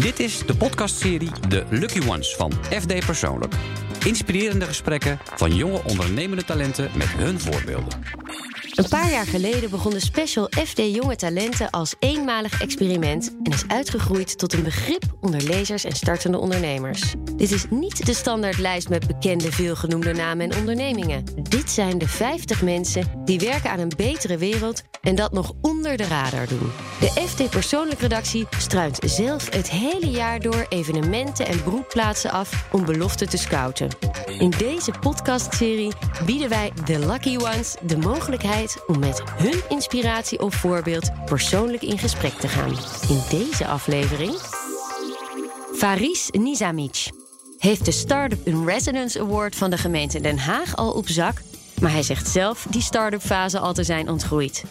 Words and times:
Dit 0.00 0.20
is 0.20 0.38
de 0.46 0.56
podcastserie 0.56 1.30
De 1.48 1.64
Lucky 1.70 2.08
Ones 2.08 2.34
van 2.34 2.52
FD 2.52 3.06
Persoonlijk. 3.06 3.54
Inspirerende 4.04 4.64
gesprekken 4.64 5.18
van 5.34 5.54
jonge 5.54 5.80
ondernemende 5.84 6.44
talenten 6.44 6.90
met 6.96 7.08
hun 7.08 7.40
voorbeelden. 7.40 8.02
Een 8.74 8.88
paar 8.88 9.10
jaar 9.10 9.26
geleden 9.26 9.70
begon 9.70 9.90
de 9.90 10.00
special 10.00 10.50
FD 10.64 10.78
Jonge 10.78 11.16
Talenten 11.16 11.70
als 11.70 11.94
eenmalig 11.98 12.60
experiment 12.60 13.36
en 13.42 13.52
is 13.52 13.64
uitgegroeid 13.68 14.38
tot 14.38 14.52
een 14.52 14.62
begrip 14.62 15.02
onder 15.20 15.42
lezers 15.42 15.84
en 15.84 15.92
startende 15.92 16.38
ondernemers. 16.38 17.14
Dit 17.36 17.50
is 17.50 17.64
niet 17.70 18.06
de 18.06 18.14
standaardlijst 18.14 18.88
met 18.88 19.06
bekende 19.06 19.52
veelgenoemde 19.52 20.12
namen 20.12 20.50
en 20.50 20.58
ondernemingen. 20.58 21.24
Dit 21.42 21.70
zijn 21.70 21.98
de 21.98 22.08
50 22.08 22.62
mensen 22.62 23.22
die 23.24 23.38
werken 23.38 23.70
aan 23.70 23.78
een 23.78 23.92
betere 23.96 24.36
wereld 24.36 24.82
en 25.06 25.14
dat 25.14 25.32
nog 25.32 25.52
onder 25.60 25.96
de 25.96 26.04
radar 26.04 26.48
doen. 26.48 26.72
De 27.00 27.06
FD 27.06 27.50
Persoonlijk 27.50 28.00
Redactie 28.00 28.46
struint 28.58 28.98
zelf 29.04 29.50
het 29.50 29.70
hele 29.70 30.10
jaar 30.10 30.40
door 30.40 30.66
evenementen 30.68 31.46
en 31.46 31.62
broedplaatsen 31.62 32.30
af 32.30 32.68
om 32.72 32.84
beloften 32.84 33.28
te 33.28 33.36
scouten. 33.36 33.88
In 34.38 34.50
deze 34.50 34.92
podcastserie 35.00 35.92
bieden 36.24 36.48
wij 36.48 36.72
de 36.84 36.98
Lucky 36.98 37.36
Ones 37.36 37.76
de 37.82 37.96
mogelijkheid 37.96 38.84
om 38.86 38.98
met 38.98 39.22
hun 39.24 39.60
inspiratie 39.68 40.40
of 40.40 40.54
voorbeeld 40.54 41.10
persoonlijk 41.24 41.82
in 41.82 41.98
gesprek 41.98 42.32
te 42.32 42.48
gaan. 42.48 42.76
In 43.08 43.38
deze 43.38 43.66
aflevering. 43.66 44.34
Faris 45.74 46.28
Nizamic 46.30 47.10
heeft 47.58 47.84
de 47.84 47.90
Startup 47.90 48.46
in 48.46 48.64
Residence 48.64 49.20
Award 49.20 49.56
van 49.56 49.70
de 49.70 49.78
gemeente 49.78 50.20
Den 50.20 50.38
Haag 50.38 50.76
al 50.76 50.92
op 50.92 51.08
zak, 51.08 51.42
maar 51.80 51.90
hij 51.90 52.02
zegt 52.02 52.28
zelf 52.28 52.66
die 52.70 52.82
start-up 52.82 53.22
fase 53.22 53.58
al 53.58 53.72
te 53.72 53.84
zijn 53.84 54.08
ontgroeid. 54.08 54.64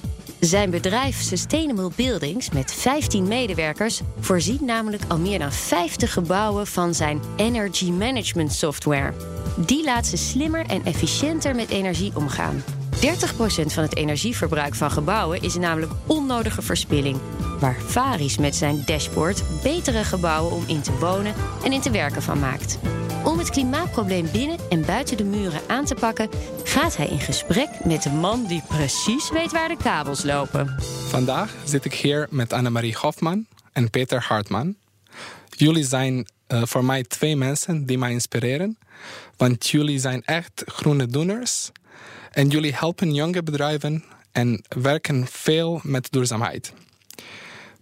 Zijn 0.46 0.70
bedrijf 0.70 1.22
Sustainable 1.22 1.90
Buildings 1.96 2.50
met 2.50 2.74
15 2.74 3.28
medewerkers 3.28 4.02
voorziet 4.20 4.62
namelijk 4.62 5.04
al 5.08 5.20
meer 5.20 5.40
dan 5.40 5.52
50 5.52 6.14
gebouwen 6.14 6.68
van 6.68 6.94
zijn 6.94 7.22
energy 7.36 7.92
management 7.92 8.54
software. 8.54 9.14
Die 9.58 9.84
laat 9.84 10.06
ze 10.06 10.18
slimmer 10.18 10.66
en 10.66 10.86
efficiënter 10.86 11.56
met 11.56 11.70
energie 11.70 12.12
omgaan. 12.16 12.64
30% 12.96 13.00
van 13.66 13.84
het 13.84 13.96
energieverbruik 13.96 14.76
van 14.76 14.92
gebouwen 14.92 15.42
is 15.42 15.56
namelijk 15.56 15.92
onnodige 16.06 16.62
verspilling. 16.62 17.18
Waar 17.60 17.78
Varis 17.86 18.38
met 18.38 18.56
zijn 18.56 18.84
dashboard 18.86 19.44
betere 19.64 20.04
gebouwen 20.04 20.52
om 20.52 20.64
in 20.68 20.82
te 20.82 20.98
wonen 20.98 21.34
en 21.64 21.72
in 21.72 21.82
te 21.82 21.92
werken 21.92 22.22
van 22.22 22.40
maakt. 22.40 22.80
Om 23.36 23.42
het 23.42 23.50
klimaatprobleem 23.50 24.32
binnen 24.32 24.58
en 24.70 24.86
buiten 24.86 25.18
de 25.18 25.24
muren 25.24 25.62
aan 25.68 25.86
te 25.86 25.96
pakken, 25.96 26.30
gaat 26.64 26.98
hij 26.98 27.08
in 27.08 27.20
gesprek 27.20 27.70
met 27.84 28.04
de 28.04 28.10
man 28.10 28.46
die 28.48 28.62
precies 28.68 29.30
weet 29.30 29.52
waar 29.52 29.68
de 29.68 29.78
kabels 29.78 30.24
lopen. 30.24 30.76
Vandaag 31.08 31.56
zit 31.66 31.86
ik 31.86 31.94
hier 31.94 32.28
met 32.30 32.54
Annemarie 32.54 32.96
Hofman 32.98 33.46
en 33.72 33.90
Peter 33.90 34.22
Hartman. 34.28 34.76
Jullie 35.50 35.84
zijn 35.84 36.28
uh, 36.48 36.62
voor 36.66 36.86
mij 36.86 37.04
twee 37.04 37.36
mensen 37.36 37.86
die 37.86 37.98
mij 37.98 38.12
inspireren, 38.12 38.78
want 39.38 39.68
jullie 39.68 40.00
zijn 40.00 40.24
echt 40.24 40.64
groene 40.66 41.08
doeners 41.08 41.72
en 42.32 42.48
jullie 42.48 42.74
helpen 42.74 43.14
jonge 43.14 43.44
bedrijven 43.44 44.04
en 44.32 44.64
werken 44.68 45.28
veel 45.30 45.80
met 45.84 46.12
duurzaamheid. 46.12 46.74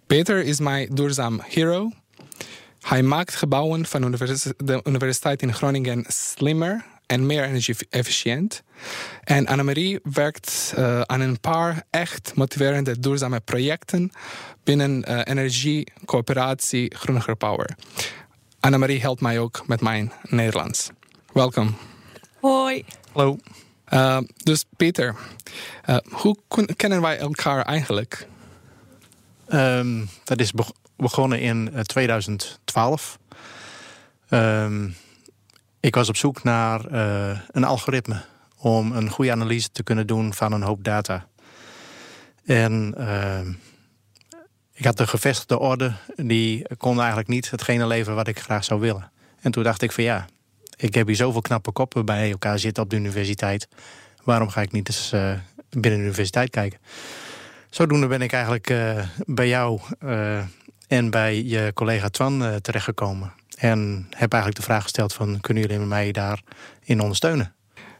Peter 0.07 0.43
is 0.43 0.59
mijn 0.59 0.89
duurzaam 0.93 1.41
hero. 1.45 1.91
Hij 2.84 3.03
maakt 3.03 3.36
gebouwen 3.36 3.86
van 3.86 4.12
de 4.12 4.81
Universiteit 4.84 5.42
in 5.42 5.53
Groningen 5.53 6.06
slimmer 6.08 6.86
en 7.06 7.26
meer 7.26 7.44
energie-efficiënt. 7.44 8.64
En 9.23 9.48
Annemarie 9.48 10.00
werkt 10.03 10.73
uh, 10.78 11.02
aan 11.02 11.20
een 11.20 11.39
paar 11.39 11.84
echt 11.89 12.31
motiverende 12.36 13.00
duurzame 13.00 13.39
projecten 13.39 14.11
binnen 14.64 15.06
uh, 15.09 15.22
energiecoöperatie 15.23 16.95
Groeniger 16.95 17.36
Power. 17.36 17.76
Annemarie 18.59 19.02
helpt 19.02 19.22
mij 19.22 19.39
ook 19.39 19.67
met 19.67 19.81
mijn 19.81 20.11
Nederlands. 20.23 20.89
Welkom. 21.34 21.78
Hoi. 22.39 22.86
Hallo. 23.11 23.38
Uh, 23.93 24.17
dus 24.36 24.66
Peter, 24.77 25.16
uh, 25.89 25.98
hoe 26.11 26.38
kennen 26.76 27.02
wij 27.02 27.17
elkaar 27.17 27.61
eigenlijk? 27.61 28.27
Um, 29.49 30.10
dat 30.23 30.39
is 30.39 30.52
begonnen 30.95 31.39
in 31.39 31.73
2012. 31.83 33.20
Um, 34.30 34.95
ik 35.80 35.95
was 35.95 36.09
op 36.09 36.15
zoek 36.15 36.43
naar 36.43 36.92
uh, 36.92 37.39
een 37.52 37.64
algoritme 37.64 38.21
om 38.58 38.92
een 38.92 39.09
goede 39.09 39.31
analyse 39.31 39.71
te 39.71 39.83
kunnen 39.83 40.08
doen 40.08 40.33
van 40.33 40.52
een 40.52 40.61
hoop 40.61 40.83
data. 40.83 41.27
En 42.45 42.95
ik 44.73 44.86
had 44.86 44.98
de 44.98 45.08
gevestigde 45.08 45.59
orde, 45.59 45.93
die 46.15 46.67
kon 46.77 46.98
eigenlijk 46.98 47.27
niet 47.27 47.52
hetgene 47.52 47.87
leveren 47.87 48.15
wat 48.15 48.27
ik 48.27 48.39
graag 48.39 48.64
zou 48.64 48.80
willen. 48.80 49.11
En 49.42 49.52
toen 49.52 49.64
dacht 49.64 49.81
ik 49.81 49.92
van 49.92 50.04
ja, 50.04 50.25
ik 50.75 50.93
heb 50.93 51.08
hier 51.08 51.15
zoveel 51.15 51.42
knappe 51.42 51.71
koppen 51.71 52.05
bij 52.05 52.31
elkaar 52.31 52.60
zitten 52.60 52.83
op 52.83 52.89
de 52.89 52.95
universiteit. 52.95 53.67
Waarom 54.23 54.49
ga 54.49 54.61
ik 54.61 54.71
niet 54.71 54.87
eens 54.87 55.14
uh, 55.14 55.33
binnen 55.70 55.99
de 55.99 56.05
universiteit 56.05 56.49
kijken? 56.49 56.80
Zodoende 57.70 58.08
ben 58.08 58.21
ik 58.21 58.31
eigenlijk 58.31 58.73
bij 59.25 59.48
jou 59.48 59.80
en 60.93 61.09
bij 61.09 61.43
je 61.43 61.71
collega 61.73 62.09
Twan 62.09 62.59
terechtgekomen. 62.61 63.33
En 63.58 64.08
heb 64.09 64.31
eigenlijk 64.31 64.61
de 64.61 64.67
vraag 64.67 64.83
gesteld 64.83 65.14
van... 65.14 65.39
kunnen 65.42 65.64
jullie 65.64 65.80
mij 65.80 66.11
daarin 66.11 67.02
ondersteunen? 67.02 67.54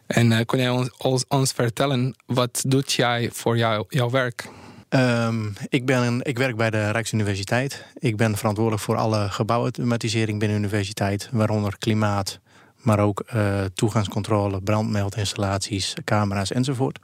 En 0.08 0.46
kon 0.46 0.60
jij 0.60 0.70
ons, 0.98 1.26
ons, 1.28 1.52
vertellen, 1.52 2.16
wat 2.26 2.64
doet 2.68 2.94
jij 2.94 3.30
voor 3.34 3.58
jou, 3.58 3.86
jouw 3.90 4.10
werk? 4.10 4.50
Um, 4.90 5.54
ik, 5.70 5.86
ben, 5.86 6.22
ik 6.22 6.38
werk 6.38 6.56
bij 6.56 6.70
de 6.70 6.92
Rijksuniversiteit. 6.92 7.86
Ik 7.94 8.18
ben 8.18 8.38
verantwoordelijk 8.38 8.84
voor 8.84 8.96
alle 8.96 9.30
gebouwautomatisering 9.30 10.40
binnen 10.40 10.58
de 10.58 10.68
universiteit... 10.68 11.30
waaronder 11.32 11.78
klimaat, 11.78 12.40
maar 12.78 13.00
ook 13.00 13.24
uh, 13.36 13.62
toegangscontrole, 13.74 14.62
brandmeldinstallaties, 14.62 15.94
camera's 16.04 16.52
enzovoort. 16.52 17.00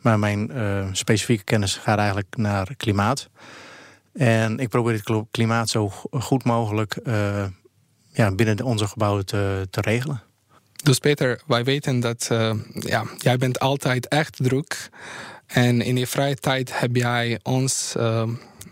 Maar 0.00 0.18
mijn 0.18 0.50
uh, 0.54 0.86
specifieke 0.92 1.44
kennis 1.44 1.76
gaat 1.76 1.98
eigenlijk 1.98 2.36
naar 2.36 2.74
klimaat. 2.76 3.28
En 4.16 4.58
ik 4.58 4.68
probeer 4.68 4.92
het 4.92 5.24
klimaat 5.30 5.68
zo 5.68 5.88
goed 6.10 6.44
mogelijk 6.44 6.98
uh, 7.04 7.44
ja, 8.12 8.34
binnen 8.34 8.64
onze 8.64 8.88
gebouwen 8.88 9.26
te, 9.26 9.66
te 9.70 9.80
regelen. 9.80 10.22
Dus 10.82 10.98
Peter, 10.98 11.42
wij 11.46 11.64
weten 11.64 12.00
dat 12.00 12.26
ja, 12.72 13.04
jij 13.18 13.36
bent 13.36 13.58
altijd 13.58 14.08
echt 14.08 14.36
druk. 14.36 14.88
En 15.46 15.80
in 15.80 15.96
je 15.96 16.06
vrije 16.06 16.34
tijd 16.34 16.78
heb 16.78 16.96
jij 16.96 17.40
ons 17.42 17.94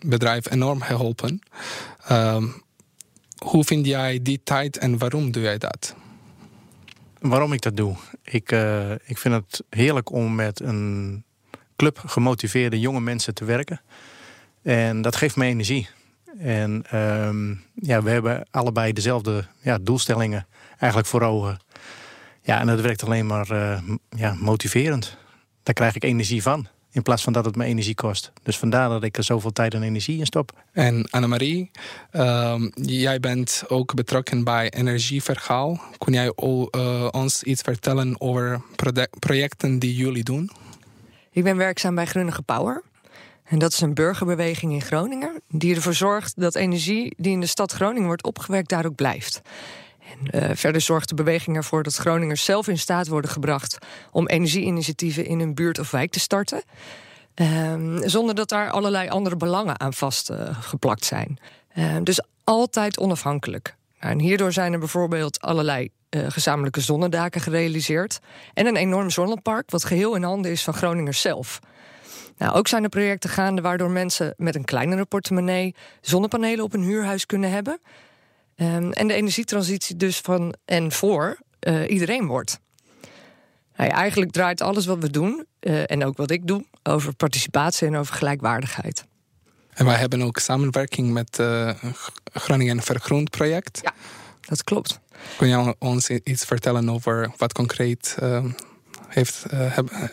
bedrijf 0.07 0.51
enorm 0.51 0.81
geholpen. 0.81 1.41
hoe 3.39 3.65
vind 3.65 3.87
jij 3.87 4.19
die 4.23 4.41
tijd 4.45 4.79
en 4.79 4.99
waarom 4.99 5.31
doe 5.31 5.43
jij 5.43 5.59
dat? 5.59 5.95
waarom 7.29 7.53
ik 7.53 7.61
dat 7.61 7.77
doe. 7.77 7.97
Ik, 8.23 8.51
ik 9.05 9.19
vind 9.19 9.35
het 9.35 9.63
heerlijk 9.69 10.13
om 10.13 10.35
met 10.35 10.61
een 10.61 11.25
club 11.77 12.03
gemotiveerde 12.07 12.81
jonge 12.81 13.01
mensen 13.01 13.35
te 13.35 13.45
werken. 13.45 13.81
En 14.65 15.03
dat 15.03 15.17
geeft 15.17 15.37
me 15.37 15.45
energie. 15.45 15.89
En 16.39 16.85
um, 16.95 17.63
ja, 17.75 18.03
we 18.03 18.11
hebben 18.11 18.47
allebei 18.51 18.93
dezelfde 18.93 19.45
ja, 19.61 19.79
doelstellingen 19.81 20.47
eigenlijk 20.79 21.11
voor 21.11 21.23
ogen. 21.23 21.59
Ja, 22.43 22.61
en 22.61 22.67
dat 22.67 22.81
werkt 22.81 23.05
alleen 23.05 23.27
maar 23.27 23.53
uh, 23.53 23.79
ja, 24.09 24.35
motiverend. 24.35 25.17
Daar 25.63 25.75
krijg 25.75 25.95
ik 25.95 26.05
energie 26.05 26.43
van. 26.43 26.69
In 26.91 27.03
plaats 27.03 27.23
van 27.23 27.33
dat 27.33 27.45
het 27.45 27.57
me 27.57 27.65
energie 27.65 27.95
kost. 27.95 28.33
Dus 28.43 28.59
vandaar 28.59 28.89
dat 28.89 29.03
ik 29.03 29.17
er 29.17 29.25
zoveel 29.25 29.53
tijd 29.53 29.75
en 29.75 29.83
energie 29.83 30.19
in 30.19 30.27
stop. 30.27 30.53
En 30.73 31.11
Annemarie, 31.11 31.71
uh, 32.13 32.63
jij 32.75 33.21
bent 33.21 33.65
ook 33.69 33.95
betrokken 33.95 34.45
bij 34.45 34.71
Energieverhaal. 34.71 35.81
Kun 35.99 36.13
jij 36.13 36.33
uh, 36.37 37.09
ons 37.11 37.43
iets 37.43 37.63
vertellen 37.63 38.21
over 38.21 38.61
projecten 39.19 39.79
die 39.79 39.95
jullie 39.95 40.25
doen? 40.25 40.51
Ik 41.31 41.43
ben 41.43 41.57
werkzaam 41.57 41.95
bij 41.95 42.07
Grunnige 42.07 42.43
Power. 42.43 42.83
En 43.45 43.59
dat 43.59 43.73
is 43.73 43.81
een 43.81 43.95
burgerbeweging 43.95 44.73
in 44.73 44.83
Groningen. 44.83 45.41
Die 45.49 45.75
ervoor 45.75 45.95
zorgt 45.95 46.41
dat 46.41 46.55
energie 46.55 47.15
die 47.17 47.33
in 47.33 47.41
de 47.41 47.47
stad 47.47 47.73
Groningen 47.73 48.07
wordt 48.07 48.25
opgewekt, 48.25 48.69
daar 48.69 48.87
ook 48.87 48.95
blijft. 48.95 49.41
En 50.11 50.43
uh, 50.43 50.51
verder 50.55 50.81
zorgt 50.81 51.09
de 51.09 51.15
beweging 51.15 51.57
ervoor 51.57 51.83
dat 51.83 51.95
Groningers 51.95 52.45
zelf 52.45 52.69
in 52.69 52.79
staat 52.79 53.09
worden 53.09 53.31
gebracht 53.31 53.79
om 54.11 54.27
energieinitiatieven 54.27 55.27
in 55.27 55.39
hun 55.39 55.55
buurt 55.55 55.79
of 55.79 55.91
wijk 55.91 56.11
te 56.11 56.21
starten. 56.21 56.63
Uh, 57.35 57.75
zonder 58.05 58.35
dat 58.35 58.49
daar 58.49 58.71
allerlei 58.71 59.09
andere 59.09 59.37
belangen 59.37 59.81
aan 59.81 59.93
vastgeplakt 59.93 61.03
uh, 61.03 61.09
zijn. 61.09 61.39
dus 62.05 62.21
altijd 62.45 62.99
onafhankelijk. 62.99 63.75
Nou, 64.01 64.13
en 64.13 64.21
hierdoor 64.21 64.53
zijn 64.53 64.73
er 64.73 64.79
bijvoorbeeld 64.79 65.41
allerlei 65.41 65.89
uh, 66.11 66.27
gezamenlijke 66.29 66.81
zonnedaken 66.81 67.41
gerealiseerd. 67.41 68.21
En 68.55 68.67
een 68.67 68.77
enorm 68.77 69.11
zonnepark, 69.11 69.71
wat 69.71 69.85
geheel 69.85 70.15
in 70.15 70.23
handen 70.23 70.51
is 70.51 70.63
van 70.63 70.75
Groningers 70.75 71.21
zelf. 71.21 71.61
Nou, 72.39 72.55
ook 72.55 72.69
zijn 72.69 72.83
er 72.83 72.89
projecten 72.89 73.31
gaande 73.31 73.63
waardoor 73.63 73.91
mensen 73.91 74.35
met 74.37 74.55
een 74.55 74.65
kleinere 74.65 75.05
portemonnee 75.05 75.75
zonnepanelen 76.01 76.65
op 76.65 76.73
hun 76.73 76.83
huurhuis 76.83 77.27
kunnen 77.27 77.51
hebben. 77.51 77.81
Um, 78.57 78.93
en 78.93 79.07
de 79.07 79.15
energietransitie 79.15 79.97
dus 79.97 80.19
van 80.19 80.55
en 80.65 80.93
voor 80.93 81.39
uh, 81.61 81.91
iedereen 81.91 82.27
wordt. 82.27 82.59
Nou 83.77 83.91
ja, 83.91 83.97
eigenlijk 83.97 84.33
draait 84.33 84.61
alles 84.61 84.87
wat 84.87 84.99
we 84.99 85.11
doen, 85.11 85.47
uh, 85.61 85.91
en 85.91 86.05
ook 86.05 86.17
wat 86.17 86.31
ik 86.31 86.47
doe, 86.47 86.65
over 86.83 87.15
participatie 87.15 87.87
en 87.87 87.97
over 87.97 88.15
gelijkwaardigheid. 88.15 89.05
En 89.73 89.85
wij 89.85 89.97
hebben 89.97 90.23
ook 90.23 90.39
samenwerking 90.39 91.11
met 91.13 91.37
het 91.37 91.77
Groningen 92.33 92.83
Vergroend 92.83 93.31
project. 93.31 93.81
Ja, 93.83 93.93
dat 94.41 94.65
klopt. 94.65 95.01
Kun 95.37 95.49
je 95.49 95.75
ons 95.79 96.11
iets 96.11 96.45
vertellen 96.45 96.91
over 96.91 97.33
wat 97.37 97.53
concreet 97.53 98.17
heeft, 99.09 99.45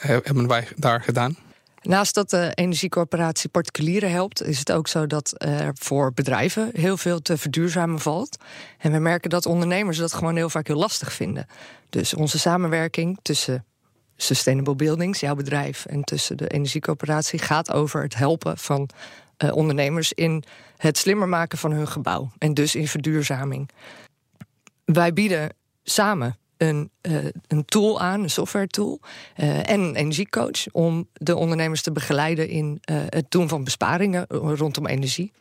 hebben 0.01 0.47
wij 0.47 0.67
daar 0.75 1.01
gedaan? 1.01 1.35
Naast 1.81 2.13
dat 2.13 2.29
de 2.29 2.51
energiecorporatie 2.53 3.49
particulieren 3.49 4.11
helpt, 4.11 4.43
is 4.43 4.59
het 4.59 4.71
ook 4.71 4.87
zo 4.87 5.07
dat 5.07 5.33
er 5.37 5.71
voor 5.73 6.13
bedrijven 6.13 6.69
heel 6.73 6.97
veel 6.97 7.21
te 7.21 7.37
verduurzamen 7.37 7.99
valt. 7.99 8.37
En 8.77 8.91
we 8.91 8.99
merken 8.99 9.29
dat 9.29 9.45
ondernemers 9.45 9.97
dat 9.97 10.13
gewoon 10.13 10.35
heel 10.35 10.49
vaak 10.49 10.67
heel 10.67 10.77
lastig 10.77 11.13
vinden. 11.13 11.45
Dus 11.89 12.13
onze 12.13 12.39
samenwerking 12.39 13.19
tussen 13.21 13.65
Sustainable 14.15 14.75
Buildings, 14.75 15.19
jouw 15.19 15.35
bedrijf, 15.35 15.85
en 15.85 16.03
tussen 16.03 16.37
de 16.37 16.47
energiecoöperatie 16.47 17.39
gaat 17.39 17.71
over 17.71 18.01
het 18.01 18.15
helpen 18.15 18.57
van 18.57 18.89
uh, 19.37 19.55
ondernemers 19.55 20.13
in 20.13 20.43
het 20.77 20.97
slimmer 20.97 21.27
maken 21.27 21.57
van 21.57 21.71
hun 21.71 21.87
gebouw. 21.87 22.31
En 22.37 22.53
dus 22.53 22.75
in 22.75 22.87
verduurzaming. 22.87 23.69
Wij 24.85 25.13
bieden 25.13 25.49
samen 25.83 26.37
een, 26.61 26.91
uh, 27.01 27.25
een 27.47 27.65
tool 27.65 28.01
aan, 28.01 28.23
een 28.23 28.29
software 28.29 28.67
tool 28.67 28.99
uh, 29.37 29.69
en 29.69 29.79
een 29.79 29.95
energiecoach 29.95 30.71
om 30.71 31.07
de 31.13 31.35
ondernemers 31.35 31.81
te 31.81 31.91
begeleiden 31.91 32.49
in 32.49 32.81
uh, 32.91 33.01
het 33.09 33.25
doen 33.29 33.49
van 33.49 33.63
besparingen 33.63 34.25
rondom 34.27 34.87
energie. 34.87 35.31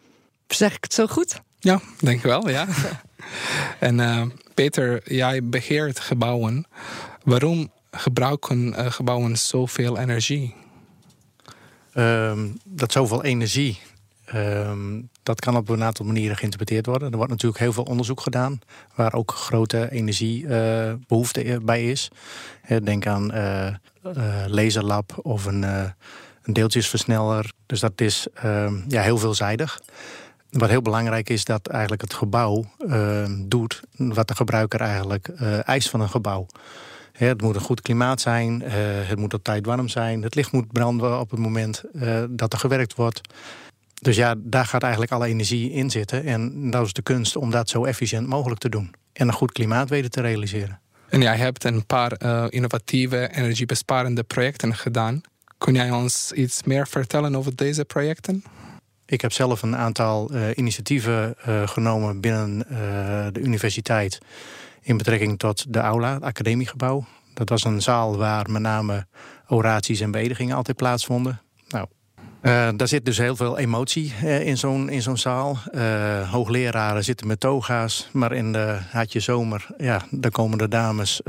Zeg 0.47 0.75
ik 0.75 0.83
het 0.83 0.95
zo 0.95 1.07
goed? 1.07 1.41
Ja, 1.59 1.81
denk 1.99 2.23
wel, 2.23 2.49
ja. 2.49 2.67
en 3.79 4.33
Peter, 4.55 5.13
jij 5.13 5.45
beheert 5.45 6.01
gebouwen. 6.01 6.67
Waarom 7.23 7.73
gebruiken 7.91 8.93
gebouwen 8.93 9.39
zoveel 9.39 9.99
energie? 9.99 10.55
Um, 11.95 12.59
dat 12.65 12.93
zoveel 12.93 13.25
energie 13.25 13.79
Um, 14.35 15.09
dat 15.23 15.41
kan 15.41 15.56
op 15.56 15.69
een 15.69 15.82
aantal 15.82 16.06
manieren 16.06 16.37
geïnterpreteerd 16.37 16.87
worden. 16.87 17.11
Er 17.11 17.17
wordt 17.17 17.31
natuurlijk 17.31 17.61
heel 17.61 17.73
veel 17.73 17.82
onderzoek 17.82 18.21
gedaan, 18.21 18.59
waar 18.94 19.15
ook 19.15 19.31
grote 19.31 19.91
energiebehoefte 19.91 21.44
uh, 21.44 21.56
bij 21.62 21.91
is. 21.91 22.11
Denk 22.82 23.06
aan 23.06 23.35
uh, 23.35 23.67
laserlab 24.47 25.19
of 25.23 25.44
een, 25.44 25.62
een, 25.62 26.53
deeltjesversneller. 26.53 27.53
Dus 27.67 27.81
dat 27.81 28.00
is 28.00 28.27
um, 28.44 28.85
ja, 28.88 29.03
heel 29.03 29.19
veelzijdig. 29.19 29.81
Wat 30.50 30.69
heel 30.69 30.83
belangrijk 30.83 31.29
is, 31.29 31.44
dat 31.44 31.67
eigenlijk 31.67 32.03
het 32.03 32.15
gebouw 32.15 32.65
ehm, 32.88 33.49
doet 33.49 33.81
wat 33.97 34.29
de 34.29 34.35
gebruiker 34.35 34.81
eigenlijk 34.81 35.29
eist 35.65 35.91
van 35.91 36.00
een 36.00 36.09
gebouw. 36.09 36.47
Het 37.12 37.43
moet 37.43 37.55
een 37.55 37.61
goed 37.61 37.81
klimaat 37.81 38.21
zijn, 38.21 38.62
het 39.06 39.19
moet 39.19 39.35
op 39.35 39.44
tijd 39.44 39.67
warm 39.67 39.88
zijn, 39.88 40.23
het 40.23 40.35
licht 40.35 40.53
moet 40.53 40.73
branden 40.73 41.21
op 41.21 41.31
het 41.31 41.41
moment 41.41 41.85
dat 42.31 42.53
er 42.53 42.59
gewerkt 42.59 42.94
wordt. 42.94 43.21
Dus 44.00 44.17
ja, 44.17 44.35
daar 44.38 44.67
gaat 44.67 44.82
eigenlijk 44.82 45.12
alle 45.12 45.26
energie 45.26 45.70
in 45.70 45.91
zitten. 45.91 46.25
En 46.25 46.70
dat 46.70 46.87
is 46.87 46.93
de 46.93 47.02
kunst 47.02 47.37
om 47.37 47.50
dat 47.50 47.69
zo 47.69 47.85
efficiënt 47.85 48.26
mogelijk 48.26 48.61
te 48.61 48.69
doen. 48.69 48.94
En 49.12 49.29
een 49.29 49.35
goed 49.35 49.52
klimaat 49.52 49.88
weten 49.88 50.11
te 50.11 50.20
realiseren. 50.20 50.81
En 51.08 51.20
jij 51.20 51.37
hebt 51.37 51.64
een 51.64 51.87
paar 51.87 52.23
uh, 52.23 52.44
innovatieve, 52.49 53.31
energiebesparende 53.32 54.23
projecten 54.23 54.75
gedaan. 54.75 55.20
Kun 55.58 55.75
jij 55.75 55.91
ons 55.91 56.32
iets 56.32 56.62
meer 56.62 56.88
vertellen 56.88 57.35
over 57.35 57.56
deze 57.56 57.85
projecten? 57.85 58.43
Ik 59.06 59.20
heb 59.20 59.32
zelf 59.32 59.62
een 59.62 59.76
aantal 59.76 60.35
uh, 60.35 60.49
initiatieven 60.55 61.35
uh, 61.49 61.69
genomen 61.69 62.20
binnen 62.20 62.58
de 63.32 63.41
universiteit 63.41 64.19
in 64.82 64.97
betrekking 64.97 65.38
tot 65.38 65.73
de 65.73 65.79
aula, 65.79 66.14
het 66.14 66.23
academiegebouw. 66.23 67.05
Dat 67.35 67.49
was 67.49 67.64
een 67.64 67.82
zaal 67.82 68.17
waar 68.17 68.50
met 68.50 68.62
name 68.62 69.06
oraties 69.49 70.00
en 70.00 70.11
bedigingen 70.11 70.56
altijd 70.56 70.76
plaatsvonden. 70.76 71.41
Uh, 72.43 72.69
daar 72.77 72.89
zit 72.89 73.05
dus 73.05 73.19
heel 73.19 73.37
veel 73.37 73.59
emotie 73.59 74.13
uh, 74.25 74.47
in 74.47 74.59
zo'n 74.59 74.91
zo'n 74.99 75.17
zaal. 75.17 75.59
Uh, 75.75 76.31
hoogleraren 76.31 77.05
zitten 77.05 77.27
met 77.27 77.41
toga's, 77.41 78.09
maar 78.13 78.33
in 78.33 78.53
de 78.53 78.79
haatje 78.91 79.21
zomer, 79.21 79.67
ja, 79.79 80.03
dan 80.11 80.31
komen 80.31 80.59
de 80.59 80.69
dames 80.69 81.21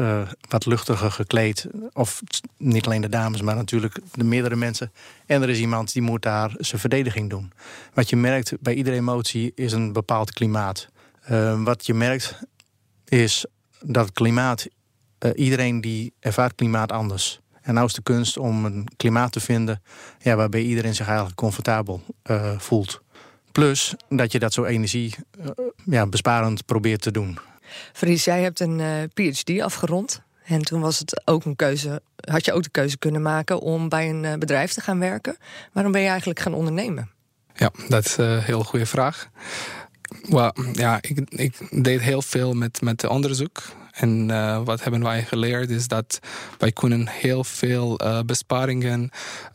wat 0.50 0.66
luchtiger 0.66 1.12
gekleed. 1.12 1.68
Of 1.94 2.22
niet 2.58 2.86
alleen 2.86 3.02
de 3.02 3.10
dames, 3.10 3.42
maar 3.42 3.56
natuurlijk 3.56 4.00
de 4.14 4.24
meerdere 4.24 4.56
mensen. 4.56 4.92
En 5.26 5.42
er 5.42 5.50
is 5.50 5.60
iemand 5.60 5.94
die 5.94 6.02
moet 6.02 6.22
daar 6.22 6.52
zijn 6.58 6.82
verdediging 6.82 7.30
doen. 7.30 7.52
Wat 7.94 8.10
je 8.10 8.16
merkt 8.16 8.54
bij 8.60 8.74
iedere 8.74 8.96
emotie 8.96 9.52
is 9.56 9.72
een 9.72 9.94
bepaald 9.94 10.34
klimaat. 10.34 10.88
wat 11.64 11.86
je 11.86 11.94
merkt 11.94 12.40
is 13.06 13.46
dat 13.82 14.12
klimaat, 14.12 14.68
iedereen 15.36 15.82
die 15.82 16.14
ervaart 16.20 16.56
klimaat 16.56 16.92
anders. 16.92 17.41
En 17.62 17.74
nou 17.74 17.86
is 17.86 17.94
de 17.94 18.02
kunst 18.02 18.38
om 18.38 18.66
een 18.66 18.88
klimaat 18.98 19.32
te 19.32 19.40
vinden 19.40 19.82
ja, 20.20 20.36
waarbij 20.36 20.62
iedereen 20.62 20.96
zich 20.96 21.08
eigenlijk 21.08 21.38
comfortabel 21.38 22.02
uh, 22.32 22.60
voelt. 22.60 23.02
Plus 23.52 23.96
dat 24.10 24.32
je 24.32 24.40
dat 24.40 24.54
zo 24.54 24.64
energie 24.64 25.16
uh, 25.40 25.48
ja, 25.86 26.08
besparend 26.08 26.66
probeert 26.66 27.02
te 27.02 27.12
doen. 27.12 27.40
Fries, 27.94 28.24
jij 28.24 28.42
hebt 28.42 28.60
een 28.60 28.80
uh, 28.80 29.04
PhD 29.14 29.62
afgerond. 29.62 30.22
En 30.44 30.62
toen 30.62 30.82
was 30.82 31.00
het 31.00 31.22
ook 31.26 31.46
een 31.46 31.56
keuze, 31.56 32.02
had 32.16 32.46
je 32.46 32.54
ook 32.54 32.64
de 32.64 32.70
keuze 32.70 32.98
kunnen 32.98 33.22
maken 33.22 33.60
om 33.60 33.90
bij 33.90 34.10
een 34.10 34.40
bedrijf 34.40 34.74
te 34.74 34.82
gaan 34.82 35.00
werken. 35.00 35.38
Waarom 35.72 35.92
ben 35.92 36.02
je 36.02 36.08
eigenlijk 36.08 36.40
gaan 36.40 36.54
ondernemen? 36.54 37.10
Ja, 37.56 37.72
dat 37.88 38.06
is 38.06 38.18
een 38.18 38.42
heel 38.42 38.64
goede 38.64 38.86
vraag. 38.86 39.30
Well, 40.30 40.52
ja, 40.74 40.98
ik, 41.02 41.20
ik 41.30 41.84
deed 41.84 42.02
heel 42.02 42.22
veel 42.22 42.54
met, 42.54 42.82
met 42.82 43.08
onderzoek. 43.08 43.62
En 43.92 44.30
uh, 44.30 44.62
wat 44.64 44.84
hebben 44.84 45.04
wij 45.04 45.24
geleerd 45.24 45.70
is 45.70 45.88
dat 45.88 46.20
wij 46.58 46.72
kunnen 46.72 47.08
heel 47.08 47.44
veel 47.44 48.02
uh, 48.04 48.20
besparingen 48.26 49.10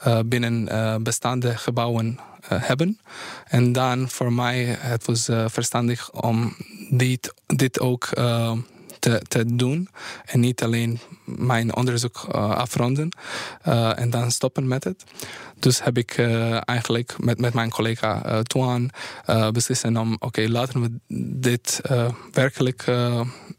uh, 0.06 0.18
binnen 0.26 1.02
bestaande 1.02 1.56
gebouwen 1.56 2.18
hebben. 2.48 2.98
En 3.44 3.72
dan 3.72 4.08
voor 4.08 4.32
mij 4.32 4.64
het 4.64 5.04
was 5.04 5.28
verstandig 5.46 6.10
om 6.12 6.56
dit, 6.90 7.34
dit 7.46 7.80
ook 7.80 8.08
te, 9.28 9.56
doen. 9.56 9.88
En 10.24 10.40
niet 10.40 10.62
alleen 10.62 10.98
mijn 11.24 11.76
onderzoek 11.76 12.26
uh, 12.28 12.50
afronden 12.50 13.08
uh, 13.68 13.98
en 13.98 14.10
dan 14.10 14.30
stoppen 14.30 14.68
met 14.68 14.84
het. 14.84 15.04
Dus 15.58 15.82
heb 15.82 15.98
ik 15.98 16.18
uh, 16.18 16.68
eigenlijk 16.68 17.14
met, 17.18 17.40
met 17.40 17.54
mijn 17.54 17.70
collega 17.70 18.42
Tuan 18.42 18.90
beslissen 19.52 19.96
om... 19.96 20.12
oké, 20.12 20.26
okay, 20.26 20.46
laten 20.46 20.80
we 20.80 20.90
dit 21.40 21.80
werkelijk 22.32 22.84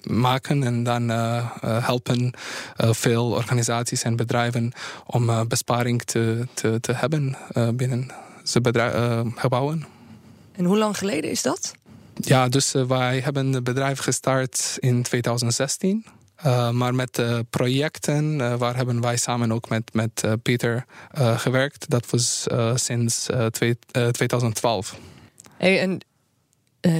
maken... 0.03 0.63
en 0.63 0.83
dan 0.83 1.09
helpen 1.61 2.33
veel 2.75 3.31
organisaties 3.31 4.03
en 4.03 4.15
bedrijven... 4.15 4.71
om 5.05 5.47
besparing 5.47 6.03
te, 6.03 6.47
te, 6.53 6.79
te 6.79 6.93
hebben 6.93 7.37
binnen 7.73 8.11
ze 8.43 8.61
gebouwen. 9.35 9.85
En 10.51 10.65
hoe 10.65 10.77
lang 10.77 10.97
geleden 10.97 11.29
is 11.29 11.41
dat? 11.41 11.73
Ja, 12.19 12.47
dus 12.47 12.75
uh, 12.75 12.83
wij 12.85 13.19
hebben 13.19 13.53
het 13.53 13.63
bedrijf 13.63 13.99
gestart 13.99 14.77
in 14.79 15.03
2016. 15.03 16.05
Uh, 16.45 16.69
maar 16.69 16.95
met 16.95 17.15
de 17.15 17.45
projecten, 17.49 18.39
uh, 18.39 18.55
waar 18.55 18.75
hebben 18.75 19.01
wij 19.01 19.17
samen 19.17 19.51
ook 19.51 19.69
met, 19.69 19.93
met 19.93 20.23
Pieter 20.41 20.85
gewerkt. 21.13 21.89
Dat 21.89 22.09
was 22.09 22.47
sinds 22.73 23.27
twee, 23.51 23.77
2012. 24.11 24.95
Hey, 25.57 25.79
en 25.79 25.99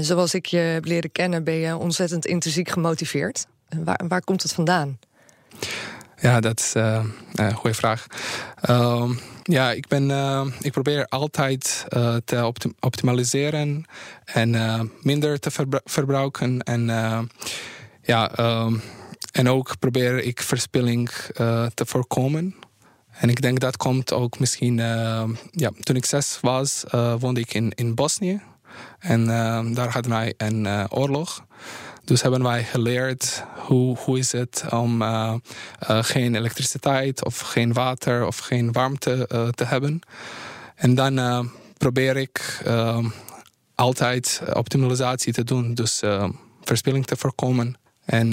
zoals 0.03 0.33
ik 0.33 0.45
je 0.45 0.57
heb 0.57 0.86
leren 0.86 1.12
kennen, 1.12 1.43
ben 1.43 1.53
je 1.53 1.77
ontzettend 1.77 2.25
intrinsiek 2.25 2.69
gemotiveerd. 2.69 3.45
Waar, 3.83 4.01
waar 4.07 4.24
komt 4.24 4.43
het 4.43 4.53
vandaan? 4.53 5.00
Ja, 6.19 6.39
dat 6.39 6.59
is 6.59 6.74
een 7.33 7.53
goede 7.53 7.75
vraag. 7.75 8.07
Ehm, 8.62 9.13
ja, 9.43 9.71
ik, 9.71 9.88
ben, 9.88 10.09
uh, 10.09 10.45
ik 10.59 10.71
probeer 10.71 11.05
altijd 11.05 11.86
te 12.25 12.45
optim 12.45 12.74
optimaliseren 12.79 13.86
en 14.25 14.91
minder 15.01 15.39
te 15.39 15.51
verbru 15.51 15.79
verbruiken. 15.83 16.62
En, 16.62 16.86
ja, 18.01 18.39
um, 18.39 18.81
en 19.31 19.50
ook 19.50 19.79
probeer 19.79 20.17
ik 20.24 20.41
verspilling 20.41 21.09
te 21.74 21.86
voorkomen. 21.86 22.55
En 23.12 23.29
ik 23.29 23.41
denk 23.41 23.59
dat 23.59 23.77
komt 23.77 24.13
ook 24.13 24.39
misschien... 24.39 24.77
ja, 25.51 25.71
toen 25.79 25.95
ik 25.95 26.05
zes 26.05 26.38
was, 26.41 26.83
woonde 27.19 27.39
ik 27.39 27.53
in, 27.53 27.71
in 27.75 27.95
Bosnië. 27.95 28.41
En 29.00 29.25
daar 29.74 29.91
hadden 29.91 30.12
wij 30.12 30.33
een 30.38 30.91
oorlog. 30.91 31.45
Dus 32.07 32.21
hebben 32.21 32.43
wij 32.43 32.63
geleerd 32.63 33.43
hoe, 33.55 33.97
hoe 33.97 34.17
is 34.17 34.31
het 34.31 34.63
om 34.69 35.01
uh, 35.01 35.33
uh, 35.89 36.03
geen 36.03 36.35
elektriciteit 36.35 37.25
of 37.25 37.39
geen 37.39 37.73
water 37.73 38.25
of 38.25 38.37
geen 38.37 38.71
warmte 38.71 39.29
uh, 39.33 39.47
te 39.47 39.63
hebben. 39.63 39.99
En 40.75 40.95
dan 40.95 41.49
probeer 41.77 42.17
ik 42.17 42.63
altijd 43.75 44.41
optimalisatie 44.53 45.33
te 45.33 45.43
doen, 45.43 45.73
dus 45.73 46.01
verspilling 46.61 47.05
te 47.05 47.17
voorkomen. 47.17 47.75
En 48.05 48.29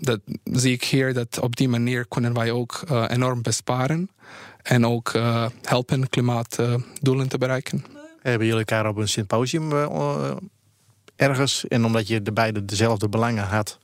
dat 0.00 0.20
zie 0.44 0.72
ik 0.72 0.84
hier 0.84 1.14
dat 1.14 1.38
op 1.40 1.56
die 1.56 1.68
manier 1.68 2.06
kunnen 2.08 2.34
wij 2.34 2.50
ook 2.50 2.84
enorm 3.08 3.42
besparen 3.42 4.10
en 4.62 4.86
ook 4.86 5.12
helpen 5.62 6.08
klimaatdoelen 6.08 7.28
te 7.28 7.38
bereiken. 7.38 7.84
Hebben 8.22 8.46
jullie 8.46 8.64
elkaar 8.64 8.88
op 8.88 8.96
een 8.96 9.08
symposium 9.08 9.70
ergens. 11.16 11.68
En 11.68 11.84
omdat 11.84 12.08
je 12.08 12.22
de 12.22 12.32
beide 12.32 12.64
dezelfde 12.64 13.08
belangen 13.08 13.44
had, 13.44 13.78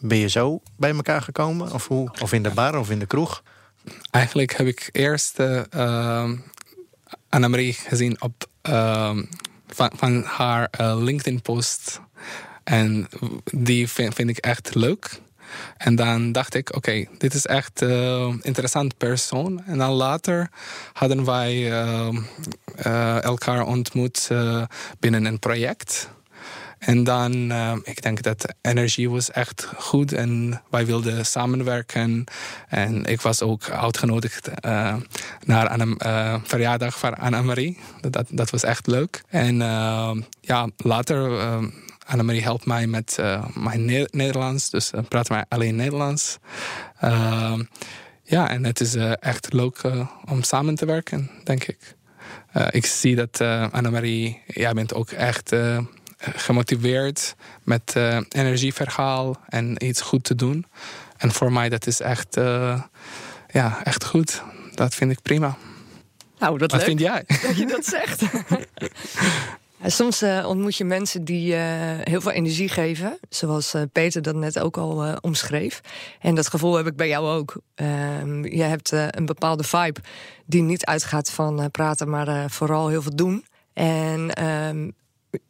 ben 0.00 0.18
je 0.18 0.28
zo 0.28 0.60
bij 0.76 0.90
elkaar 0.90 1.22
gekomen? 1.22 1.72
Of, 1.72 1.88
hoe? 1.88 2.10
of 2.20 2.32
in 2.32 2.42
de 2.42 2.50
bar 2.50 2.78
of 2.78 2.90
in 2.90 2.98
de 2.98 3.06
kroeg? 3.06 3.42
Eigenlijk 4.10 4.56
heb 4.56 4.66
ik 4.66 4.88
eerst 4.92 5.40
uh, 5.40 6.30
Annemarie 7.28 7.72
gezien 7.72 8.22
op 8.22 8.46
uh, 8.68 9.16
van, 9.66 9.90
van 9.96 10.22
haar 10.22 10.68
uh, 10.80 10.96
LinkedIn-post. 10.98 12.00
En 12.64 13.08
die 13.44 13.88
vind, 13.88 14.14
vind, 14.14 14.30
ik 14.30 14.38
echt 14.38 14.74
leuk. 14.74 15.20
En 15.76 15.94
dan 15.94 16.32
dacht 16.32 16.54
ik, 16.54 16.76
oké, 16.76 17.04
dit 17.18 17.34
is 17.34 17.46
echt 17.46 17.80
een 17.80 18.32
uh, 18.32 18.34
interessant 18.42 18.96
persoon. 18.96 19.64
En 19.64 19.78
dan 19.78 19.90
later 19.90 20.50
hadden 20.92 21.24
wij 21.24 21.54
uh, 21.54 23.22
elkaar 23.22 23.66
ontmoet 23.66 24.30
binnen 24.98 25.24
een 25.24 25.38
project. 25.38 26.08
En 26.84 27.04
dan, 27.04 27.32
uh, 27.34 27.72
ik 27.82 28.02
denk 28.02 28.22
dat 28.22 28.54
energie 28.60 29.10
was 29.10 29.30
echt 29.30 29.68
goed 29.76 30.12
en 30.12 30.62
wij 30.70 30.86
wilden 30.86 31.26
samenwerken. 31.26 32.24
En 32.68 33.04
ik 33.04 33.20
was 33.20 33.42
ook 33.42 33.70
uitgenodigd 33.70 34.48
uh, 34.66 34.96
naar 35.44 35.80
een 35.80 35.98
uh, 36.06 36.36
verjaardag 36.42 36.98
van 36.98 37.14
Annemarie. 37.14 37.78
Dat, 38.00 38.26
dat 38.30 38.50
was 38.50 38.62
echt 38.62 38.86
leuk. 38.86 39.22
En 39.28 39.56
ja, 40.40 40.68
later, 40.76 41.48
Annemarie 42.06 42.42
helpt 42.42 42.66
mij 42.66 42.86
met 42.86 43.18
mijn 43.54 43.84
ne 43.84 44.08
Nederlands. 44.10 44.70
Dus 44.70 44.90
praten 45.08 45.32
wij 45.32 45.44
alleen 45.48 45.76
Nederlands. 45.76 46.38
ja, 48.22 48.50
en 48.50 48.64
het 48.64 48.80
is 48.80 48.94
echt 49.20 49.52
leuk 49.52 49.80
om 50.24 50.42
samen 50.42 50.74
te 50.74 50.86
werken, 50.86 51.30
denk 51.44 51.64
ik. 51.64 51.96
ik 52.70 52.86
zie 52.86 53.16
dat 53.16 53.40
Annemarie, 53.70 54.40
jij 54.46 54.72
bent 54.72 54.94
ook 54.94 55.10
echt 55.10 55.52
gemotiveerd 56.34 57.34
met 57.62 57.94
uh, 57.96 58.18
energieverhaal 58.28 59.36
en 59.48 59.84
iets 59.84 60.00
goed 60.00 60.24
te 60.24 60.34
doen. 60.34 60.66
En 61.16 61.32
voor 61.32 61.52
mij 61.52 61.68
dat 61.68 61.86
is 61.86 62.00
echt, 62.00 62.36
uh, 62.36 62.82
ja, 63.52 63.84
echt 63.84 64.04
goed. 64.04 64.42
Dat 64.74 64.94
vind 64.94 65.10
ik 65.10 65.22
prima. 65.22 65.56
Nou, 66.38 66.58
dat 66.58 66.70
Wat 66.70 66.80
leuk 66.80 66.88
vind 66.88 67.00
jij? 67.00 67.24
Dat 67.46 67.56
je 67.56 67.66
dat 67.66 67.84
zegt. 67.84 68.22
Soms 69.86 70.22
uh, 70.22 70.44
ontmoet 70.48 70.76
je 70.76 70.84
mensen 70.84 71.24
die 71.24 71.54
uh, 71.54 71.60
heel 72.02 72.20
veel 72.20 72.30
energie 72.30 72.68
geven, 72.68 73.18
zoals 73.28 73.74
uh, 73.74 73.82
Peter 73.92 74.22
dat 74.22 74.34
net 74.34 74.58
ook 74.58 74.76
al 74.76 75.18
omschreef. 75.20 75.80
En 76.20 76.34
dat 76.34 76.48
gevoel 76.48 76.74
heb 76.74 76.86
ik 76.86 76.96
bij 76.96 77.08
jou 77.08 77.26
ook. 77.26 77.56
Ehm, 77.74 78.44
je 78.44 78.62
hebt 78.62 78.92
een 78.92 79.26
bepaalde 79.26 79.64
vibe 79.64 80.00
die 80.46 80.62
niet 80.62 80.84
uitgaat 80.84 81.30
van 81.30 81.70
praten, 81.70 82.10
maar 82.10 82.50
vooral 82.50 82.88
heel 82.88 83.02
veel 83.02 83.16
doen. 83.16 83.44
En 83.72 84.44
um, 84.46 84.94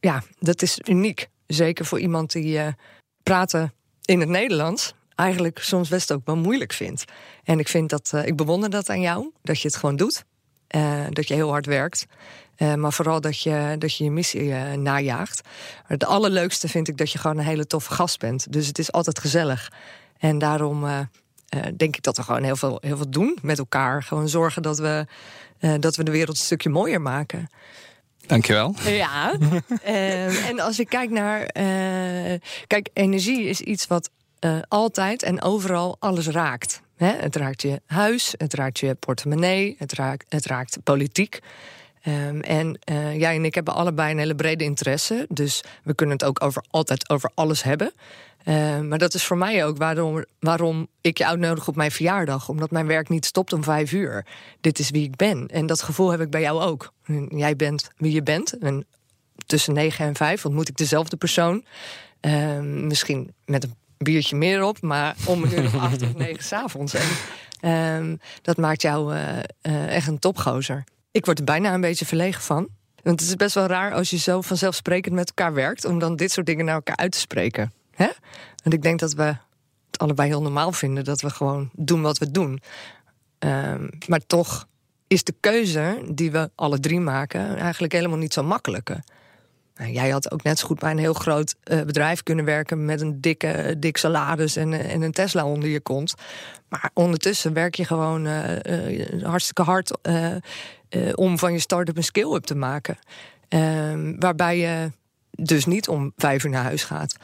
ja, 0.01 0.23
dat 0.39 0.63
is 0.63 0.79
uniek. 0.89 1.29
Zeker 1.47 1.85
voor 1.85 2.01
iemand 2.01 2.33
die 2.33 2.57
uh, 2.59 2.67
praten 3.23 3.73
in 4.05 4.21
het 4.21 4.29
Nederlands 4.29 4.95
eigenlijk 5.15 5.59
soms 5.59 5.89
best 5.89 6.13
ook 6.13 6.23
wel 6.25 6.37
moeilijk 6.37 6.73
vindt. 6.73 7.05
En 7.45 7.59
ik 7.59 7.69
vind 7.69 7.91
dat, 7.91 8.13
uh, 8.15 8.27
ik 8.27 8.37
bewonder 8.37 8.71
dat 8.71 8.89
aan 8.91 9.01
jou, 9.01 9.31
dat 9.43 9.61
je 9.61 9.69
het 9.69 9.77
gewoon 9.77 9.97
doet. 9.97 10.25
Uh, 10.77 11.05
dat 11.11 11.29
je 11.29 11.35
heel 11.35 11.51
hard 11.51 11.67
werkt. 11.67 12.07
maar 12.77 12.93
vooral 12.93 13.21
dat 13.21 13.41
je 13.41 13.77
dat 13.79 13.97
je, 13.97 14.05
je 14.05 14.11
missie 14.11 14.53
najaagt. 14.77 15.43
Maar 15.43 15.85
het 15.87 16.05
allerleukste 16.05 16.69
vind 16.69 16.89
ik 16.89 16.97
dat 16.97 17.11
je 17.11 17.19
gewoon 17.19 17.39
een 17.39 17.45
hele 17.45 17.67
toffe 17.67 17.93
gast 17.93 18.19
bent. 18.19 18.53
Dus 18.53 18.67
het 18.67 18.79
is 18.79 18.93
altijd 18.93 19.19
gezellig. 19.19 19.73
En 20.19 20.39
daarom 20.39 21.09
denk 21.77 21.97
ik 21.97 22.03
dat 22.03 22.17
we 22.17 22.23
gewoon 22.23 22.43
heel 22.43 22.57
veel, 22.57 22.79
heel 22.81 22.97
veel 22.97 23.11
doen 23.11 23.39
met 23.43 23.59
elkaar. 23.59 24.03
Gewoon 24.03 24.29
zorgen 24.29 24.63
dat 24.63 24.79
we, 24.79 25.07
dat 25.81 25.97
we 25.97 26.03
de 26.03 26.11
wereld 26.11 26.37
een 26.37 26.45
stukje 26.45 26.71
mooier 26.71 27.01
maken. 27.01 27.49
Dankjewel. 28.27 28.75
Ja. 28.85 29.35
uh, 29.87 30.47
en 30.51 30.61
als 30.61 30.79
ik 30.79 30.89
kijk 30.89 31.11
naar. 31.11 31.41
Uh, 31.41 32.39
kijk, 32.67 32.89
energie 32.93 33.45
is 33.45 33.61
iets 33.61 33.87
wat 33.87 34.11
uh, 34.41 34.59
altijd 34.69 35.23
en 35.23 35.43
overal 35.43 35.97
alles 35.99 36.27
raakt. 36.27 36.83
Hè? 36.97 37.13
Het 37.13 37.37
raakt 37.37 37.63
je 37.63 37.81
huis, 37.87 38.35
het 38.37 38.55
raakt 38.55 38.79
je 38.79 38.95
portemonnee, 38.95 39.75
het 39.79 39.93
raakt, 39.93 40.27
het 40.29 40.47
raakt 40.47 40.79
politiek. 40.83 41.41
Um, 42.07 42.41
en 42.41 42.79
jij 43.19 43.35
en 43.35 43.45
ik 43.45 43.55
hebben 43.55 43.75
allebei 43.75 44.13
een 44.13 44.19
hele 44.19 44.35
brede 44.35 44.65
interesse. 44.65 45.27
Dus 45.29 45.63
we 45.83 45.95
kunnen 45.95 46.17
het 46.17 46.25
ook 46.25 46.45
over, 46.45 46.65
altijd 46.71 47.11
over 47.11 47.31
alles 47.35 47.63
hebben. 47.63 47.93
Uh, 48.45 48.81
maar 48.81 48.99
dat 48.99 49.15
is 49.15 49.25
voor 49.25 49.37
mij 49.37 49.65
ook 49.65 49.77
waarom, 49.77 50.25
waarom 50.41 50.89
ik 51.01 51.19
je 51.19 51.27
uitnodig 51.27 51.69
op 51.69 51.77
mijn 51.77 51.91
verjaardag. 51.91 52.49
Omdat 52.49 52.71
mijn 52.71 52.87
werk 52.87 53.09
niet 53.09 53.25
stopt 53.25 53.53
om 53.53 53.65
vijf 53.65 53.93
uur. 53.93 54.27
Dit 54.61 54.79
is 54.79 54.91
wie 54.91 55.05
ik 55.05 55.17
ben. 55.17 55.49
En 55.49 55.67
dat 55.67 55.83
gevoel 55.83 56.11
heb 56.11 56.21
ik 56.21 56.31
bij 56.31 56.41
jou 56.41 56.63
ook. 56.63 56.93
Jij 57.29 57.57
bent 57.57 57.91
wie 57.97 58.13
je 58.13 58.23
bent. 58.23 58.59
En 58.59 58.87
tussen 59.47 59.75
negen 59.75 60.07
en 60.07 60.15
vijf 60.15 60.45
ontmoet 60.45 60.69
ik 60.69 60.77
dezelfde 60.77 61.17
persoon. 61.17 61.65
Uh, 62.21 62.61
misschien 62.61 63.35
met 63.45 63.65
een 63.65 63.75
biertje 63.99 64.37
meer 64.37 64.63
op, 64.63 64.81
maar 64.81 65.17
om 65.27 65.43
een 65.43 65.59
uur 65.59 65.65
of 65.65 65.75
acht 65.75 66.03
of 66.03 66.15
negen 66.25 66.45
s'avonds. 66.45 66.95
En 67.61 68.11
uh, 68.11 68.19
dat 68.43 68.57
maakt 68.57 68.83
jou 68.83 69.15
uh, 69.15 69.95
echt 69.95 70.07
een 70.07 70.19
topgozer. 70.19 70.85
Ik 71.15 71.25
word 71.25 71.39
er 71.39 71.45
bijna 71.45 71.75
een 71.75 71.81
beetje 71.81 72.07
verlegen 72.07 72.43
van. 72.43 72.69
Want 73.03 73.21
het 73.21 73.29
is 73.29 73.37
best 73.37 73.55
wel 73.55 73.67
raar 73.67 73.93
als 73.93 74.11
je 74.11 74.19
zo 74.19 74.41
vanzelfsprekend 74.41 75.15
met 75.15 75.29
elkaar 75.29 75.55
werkt... 75.55 75.85
om 75.85 75.99
dan 75.99 76.17
dit 76.17 76.33
soort 76.33 76.47
dingen 76.47 76.65
naar 76.65 76.75
elkaar 76.75 76.97
uit 76.97 77.13
te 77.13 77.19
spreken. 77.19 77.73
Hè? 77.91 78.09
Want 78.63 78.75
ik 78.75 78.83
denk 78.83 78.99
dat 78.99 79.13
we 79.13 79.23
het 79.91 79.99
allebei 79.99 80.29
heel 80.29 80.43
normaal 80.43 80.73
vinden 80.73 81.05
dat 81.05 81.21
we 81.21 81.31
gewoon 81.31 81.71
doen 81.73 82.03
wat 82.03 82.19
we 82.19 82.31
doen. 82.31 82.61
Um, 83.39 83.91
maar 84.07 84.27
toch 84.27 84.67
is 85.07 85.25
de 85.25 85.35
keuze 85.41 86.03
die 86.11 86.31
we 86.31 86.51
alle 86.55 86.81
drie 86.81 87.01
maken 87.01 87.57
eigenlijk 87.57 87.93
helemaal 87.93 88.19
niet 88.19 88.33
zo 88.33 88.43
makkelijk. 88.43 88.91
Nou, 89.77 89.91
jij 89.91 90.11
had 90.11 90.33
ook 90.33 90.43
net 90.43 90.59
zo 90.59 90.67
goed 90.67 90.79
bij 90.79 90.91
een 90.91 90.99
heel 90.99 91.15
groot 91.15 91.55
uh, 91.65 91.83
bedrijf 91.83 92.23
kunnen 92.23 92.45
werken 92.45 92.85
met 92.85 93.01
een 93.01 93.21
dikke, 93.21 93.77
dik 93.79 93.97
salaris 93.97 94.57
en, 94.57 94.73
en, 94.73 95.03
een 95.03 95.13
Tesla 95.13 95.47
onder 95.47 95.69
je 95.69 95.81
kont. 95.81 96.15
Maar 96.69 96.91
ondertussen 96.95 97.53
werk 97.53 97.75
je 97.75 97.85
gewoon 97.85 98.27
uh, 98.27 99.23
hartstikke 99.23 99.63
hard 99.63 99.91
om 101.15 101.39
van 101.39 101.53
je 101.53 101.59
start-up 101.59 101.97
een 101.97 102.05
skill-up 102.05 102.45
te 102.45 102.55
maken. 102.55 102.99
Ehm, 103.49 104.15
waarbij 104.19 104.59
je 104.59 104.91
dus 105.31 105.65
niet 105.65 105.89
om 105.89 106.13
vijf 106.17 106.45
uur 106.45 106.51
naar 106.51 106.63
huis 106.63 106.85
gaat. 106.85 107.17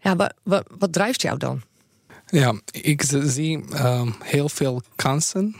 Ja, 0.00 0.30
wat, 0.42 0.92
drijft 0.92 1.22
jou 1.22 1.38
dan? 1.38 1.62
Ja, 2.26 2.60
ik 2.70 3.02
zie 3.24 3.64
um, 3.84 4.14
heel 4.22 4.48
veel 4.48 4.82
kansen 4.96 5.56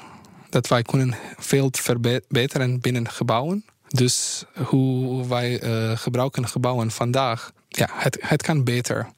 dat 0.50 0.68
wij 0.68 0.82
kunnen 0.82 1.14
veel 1.38 1.68
verbeteren 1.72 2.80
binnen 2.80 3.08
gebouwen. 3.08 3.64
Dus 3.88 4.44
hoe 4.64 5.26
wij 5.26 5.62
uh, 5.62 5.96
gebruiken 5.96 6.48
gebouwen 6.48 6.90
vandaag, 6.90 7.52
ja, 7.68 7.88
het, 7.92 8.18
het 8.20 8.42
kan 8.42 8.64
beter. 8.64 9.08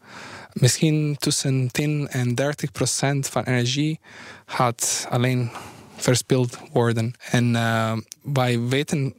Misschien 0.52 1.16
tussen 1.19 1.71
10 1.71 2.09
en 2.09 2.35
30 2.35 2.73
procent 2.73 3.28
van 3.28 3.42
energie 3.42 4.00
gaat 4.47 5.07
alleen 5.11 5.50
verspild 6.02 6.59
worden. 6.73 7.14
En 7.30 7.54
uh, 7.54 7.97
wij 8.23 8.61
weten 8.61 9.14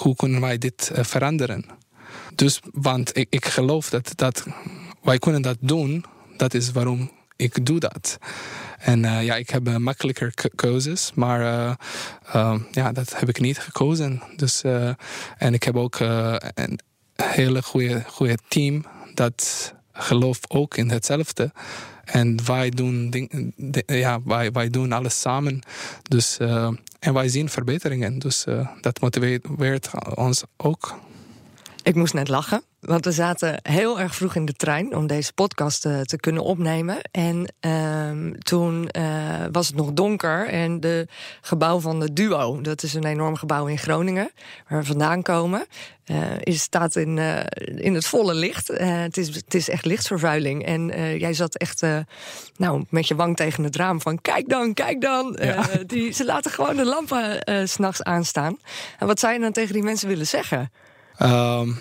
hoe 0.00 0.16
kunnen 0.16 0.40
wij 0.40 0.58
dit 0.58 0.90
uh, 0.92 1.04
veranderen. 1.04 1.64
Dus, 2.34 2.60
want 2.72 3.16
ik, 3.16 3.26
ik 3.30 3.44
geloof 3.46 3.90
dat, 3.90 4.12
dat 4.14 4.46
wij 5.02 5.18
kunnen 5.18 5.42
dat 5.42 5.56
doen. 5.60 6.04
Dat 6.36 6.54
is 6.54 6.72
waarom 6.72 7.10
ik 7.36 7.66
doe 7.66 7.78
dat. 7.78 8.18
En 8.78 9.04
uh, 9.04 9.24
ja, 9.24 9.36
ik 9.36 9.50
heb 9.50 9.78
makkelijker 9.78 10.32
keuzes, 10.54 11.12
maar 11.14 11.40
ja, 12.70 12.92
dat 12.92 13.18
heb 13.18 13.28
ik 13.28 13.40
niet 13.40 13.58
gekozen. 13.58 14.22
Dus, 14.36 14.62
en 15.38 15.54
ik 15.54 15.62
heb 15.62 15.76
ook 15.76 15.98
een 16.54 16.78
hele 17.14 17.62
goede 18.06 18.38
team 18.48 18.84
dat 19.14 19.72
gelooft 19.92 20.50
ook 20.50 20.76
in 20.76 20.90
hetzelfde. 20.90 21.52
En 22.04 22.44
wij 22.46 22.70
doen, 22.70 23.12
ja, 23.86 24.20
wij, 24.24 24.52
wij 24.52 24.70
doen 24.70 24.92
alles 24.92 25.20
samen. 25.20 25.60
Dus, 26.02 26.36
en 26.98 27.12
wij 27.12 27.28
zien 27.28 27.48
verbeteringen. 27.48 28.18
Dus 28.18 28.44
dat 28.80 29.00
motiveert 29.00 29.90
ons 30.14 30.44
ook. 30.56 30.98
Ik 31.82 31.94
moest 31.94 32.14
net 32.14 32.28
lachen. 32.28 32.62
Want 32.84 33.04
we 33.04 33.12
zaten 33.12 33.58
heel 33.62 34.00
erg 34.00 34.14
vroeg 34.14 34.34
in 34.34 34.44
de 34.44 34.52
trein 34.52 34.96
om 34.96 35.06
deze 35.06 35.32
podcast 35.32 35.80
te, 35.80 36.00
te 36.04 36.16
kunnen 36.16 36.42
opnemen. 36.42 36.98
En 37.10 37.52
uh, 37.60 38.32
toen 38.38 38.88
uh, 38.96 39.44
was 39.52 39.66
het 39.66 39.76
nog 39.76 39.92
donker. 39.92 40.48
En 40.48 40.80
de 40.80 41.06
gebouw 41.40 41.80
van 41.80 42.00
de 42.00 42.12
Duo, 42.12 42.60
dat 42.60 42.82
is 42.82 42.94
een 42.94 43.04
enorm 43.04 43.36
gebouw 43.36 43.66
in 43.66 43.78
Groningen, 43.78 44.30
waar 44.68 44.80
we 44.80 44.86
vandaan 44.86 45.22
komen, 45.22 45.66
uh, 46.06 46.16
is, 46.40 46.60
staat 46.60 46.96
in, 46.96 47.16
uh, 47.16 47.40
in 47.76 47.94
het 47.94 48.06
volle 48.06 48.34
licht. 48.34 48.68
het, 48.78 49.16
is, 49.16 49.34
het 49.34 49.54
is 49.54 49.68
echt 49.68 49.84
lichtvervuiling. 49.84 50.64
En 50.64 50.86
jij 51.18 51.34
zat 51.34 51.56
echt 51.56 51.82
nou, 52.56 52.84
met 52.88 53.08
je 53.08 53.14
wang 53.14 53.36
tegen 53.36 53.64
het 53.64 53.76
raam 53.76 54.00
van 54.00 54.20
kijk 54.20 54.48
dan, 54.48 54.74
kijk 54.74 55.00
dan. 55.00 55.38
Ja. 55.40 55.64
die, 55.86 56.12
ze 56.12 56.24
laten 56.24 56.50
gewoon 56.50 56.76
de 56.76 56.84
lampen 56.84 57.40
s 57.68 57.72
s'nachts 57.72 58.02
aanstaan. 58.02 58.58
En 58.98 59.06
wat 59.06 59.20
zou 59.20 59.32
je 59.32 59.40
dan 59.40 59.52
tegen 59.52 59.72
die 59.72 59.82
mensen 59.82 60.08
willen 60.08 60.26
zeggen? 60.26 60.70
Um, 61.22 61.78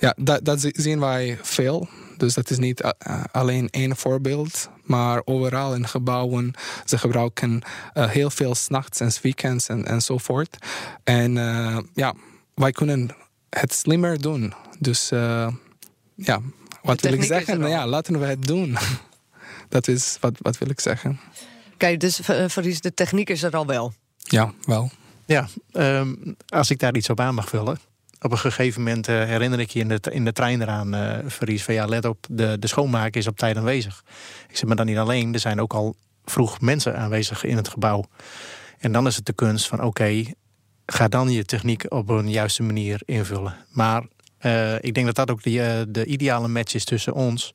ja, 0.00 0.14
dat, 0.16 0.44
dat 0.44 0.70
zien 0.72 1.00
wij 1.00 1.38
veel. 1.42 1.88
Dus 2.16 2.34
dat 2.34 2.50
is 2.50 2.58
niet 2.58 2.82
uh, 2.82 3.24
alleen 3.32 3.68
één 3.70 3.96
voorbeeld, 3.96 4.68
maar 4.82 5.22
overal 5.24 5.74
in 5.74 5.88
gebouwen. 5.88 6.52
Ze 6.84 6.98
gebruiken 6.98 7.62
uh, 7.94 8.08
heel 8.08 8.30
veel 8.30 8.54
s'nachts 8.54 9.00
en 9.00 9.10
weekends 9.22 9.68
en, 9.68 9.86
enzovoort. 9.86 10.56
En 11.04 11.36
uh, 11.36 11.78
ja, 11.94 12.14
wij 12.54 12.70
kunnen 12.70 13.10
het 13.50 13.74
slimmer 13.74 14.20
doen. 14.20 14.54
Dus 14.78 15.08
ja, 16.14 16.40
wat 16.82 17.00
wil 17.00 17.12
ik 17.12 17.22
zeggen? 17.22 17.68
Ja, 17.68 17.86
laten 17.86 18.20
we 18.20 18.26
het 18.26 18.46
doen. 18.46 18.76
dat 19.68 19.88
is 19.88 20.16
wat, 20.20 20.32
wat 20.38 20.58
wil 20.58 20.70
ik 20.70 20.80
zeggen. 20.80 21.20
Kijk, 21.76 22.00
dus 22.00 22.20
Faris, 22.48 22.80
de 22.80 22.94
techniek 22.94 23.30
is 23.30 23.42
er 23.42 23.56
al 23.56 23.66
wel. 23.66 23.92
Ja, 24.16 24.52
wel. 24.64 24.90
Ja, 25.26 25.48
um, 25.72 26.36
als 26.48 26.70
ik 26.70 26.78
daar 26.78 26.96
iets 26.96 27.10
op 27.10 27.20
aan 27.20 27.34
mag 27.34 27.48
vullen. 27.48 27.78
Op 28.20 28.32
een 28.32 28.38
gegeven 28.38 28.82
moment 28.82 29.06
herinner 29.06 29.60
ik 29.60 29.70
je 29.70 29.80
in 29.80 29.88
de, 29.88 30.00
in 30.10 30.24
de 30.24 30.32
trein 30.32 30.62
eraan, 30.62 30.94
uh, 30.94 31.18
Verries, 31.26 31.64
van 31.64 31.74
ja, 31.74 31.86
let 31.86 32.04
op, 32.04 32.26
de, 32.30 32.58
de 32.58 32.66
schoonmaker 32.66 33.20
is 33.20 33.26
op 33.26 33.36
tijd 33.36 33.56
aanwezig. 33.56 34.02
Ik 34.48 34.56
zeg 34.56 34.64
maar 34.64 34.76
dan 34.76 34.86
niet 34.86 34.96
alleen, 34.96 35.34
er 35.34 35.40
zijn 35.40 35.60
ook 35.60 35.72
al 35.72 35.94
vroeg 36.24 36.60
mensen 36.60 36.96
aanwezig 36.96 37.44
in 37.44 37.56
het 37.56 37.68
gebouw. 37.68 38.04
En 38.78 38.92
dan 38.92 39.06
is 39.06 39.16
het 39.16 39.26
de 39.26 39.32
kunst 39.32 39.68
van 39.68 39.82
oké, 39.82 40.24
ga 40.86 41.08
dan 41.08 41.30
je 41.30 41.44
techniek 41.44 41.84
op 41.88 42.08
een 42.08 42.30
juiste 42.30 42.62
manier 42.62 43.00
invullen. 43.04 43.56
Maar 43.70 44.06
uh, 44.42 44.74
ik 44.74 44.94
denk 44.94 45.06
dat 45.06 45.14
dat 45.14 45.30
ook 45.30 45.42
de, 45.42 45.86
de 45.88 46.04
ideale 46.04 46.48
match 46.48 46.74
is 46.74 46.84
tussen 46.84 47.12
ons. 47.12 47.54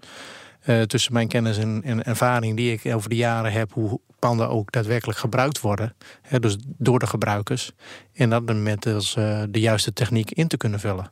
Uh, 0.65 0.81
tussen 0.81 1.13
mijn 1.13 1.27
kennis 1.27 1.57
en, 1.57 2.03
ervaring 2.03 2.57
die 2.57 2.71
ik 2.71 2.93
over 2.93 3.09
de 3.09 3.15
jaren 3.15 3.51
heb, 3.51 3.73
hoe 3.73 3.99
panden 4.19 4.49
ook 4.49 4.71
daadwerkelijk 4.71 5.19
gebruikt 5.19 5.61
worden. 5.61 5.95
Hè, 6.21 6.39
dus 6.39 6.57
door 6.77 6.99
de 6.99 7.07
gebruikers. 7.07 7.71
En 8.13 8.29
dat 8.29 8.55
met 8.55 8.81
dus, 8.81 9.13
de 9.49 9.59
juiste 9.59 9.93
techniek 9.93 10.31
in 10.31 10.47
te 10.47 10.57
kunnen 10.57 10.79
vullen. 10.79 11.11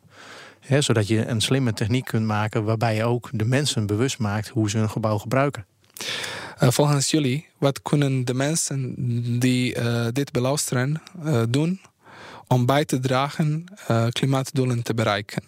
Hè, 0.59 0.81
zodat 0.81 1.07
je 1.07 1.27
een 1.27 1.41
slimme 1.41 1.73
techniek 1.73 2.05
kunt 2.05 2.25
maken 2.25 2.63
waarbij 2.63 2.95
je 2.95 3.03
ook 3.03 3.29
de 3.31 3.45
mensen 3.45 3.85
bewust 3.85 4.19
maakt 4.19 4.47
hoe 4.47 4.69
ze 4.69 4.77
een 4.77 4.89
gebouw 4.89 5.17
gebruiken. 5.17 5.65
volgens 6.57 7.11
jullie, 7.11 7.47
wat 7.57 7.81
kunnen 7.81 8.25
de 8.25 8.33
mensen 8.33 8.95
die 9.39 9.75
dit 10.11 10.31
beluisteren 10.31 11.01
doen 11.49 11.81
om 12.47 12.65
bij 12.65 12.85
te 12.85 12.99
dragen 12.99 13.65
klimaatdoelen 14.11 14.83
te 14.83 14.93
bereiken? 14.93 15.43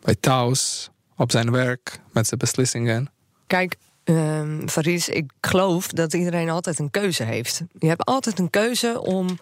bij 0.00 0.14
thuis, 0.20 0.90
op 1.16 1.30
zijn 1.30 1.50
werk, 1.50 2.00
met 2.12 2.26
zijn 2.26 2.40
beslissingen. 2.40 3.10
Kijk, 3.46 3.76
um, 4.04 4.68
Faris, 4.68 5.08
ik 5.08 5.30
geloof 5.40 5.86
dat 5.86 6.14
iedereen 6.14 6.50
altijd 6.50 6.78
een 6.78 6.90
keuze 6.90 7.22
heeft. 7.22 7.62
Je 7.78 7.88
hebt 7.88 8.04
altijd 8.04 8.38
een 8.38 8.50
keuze 8.50 9.02
om 9.02 9.38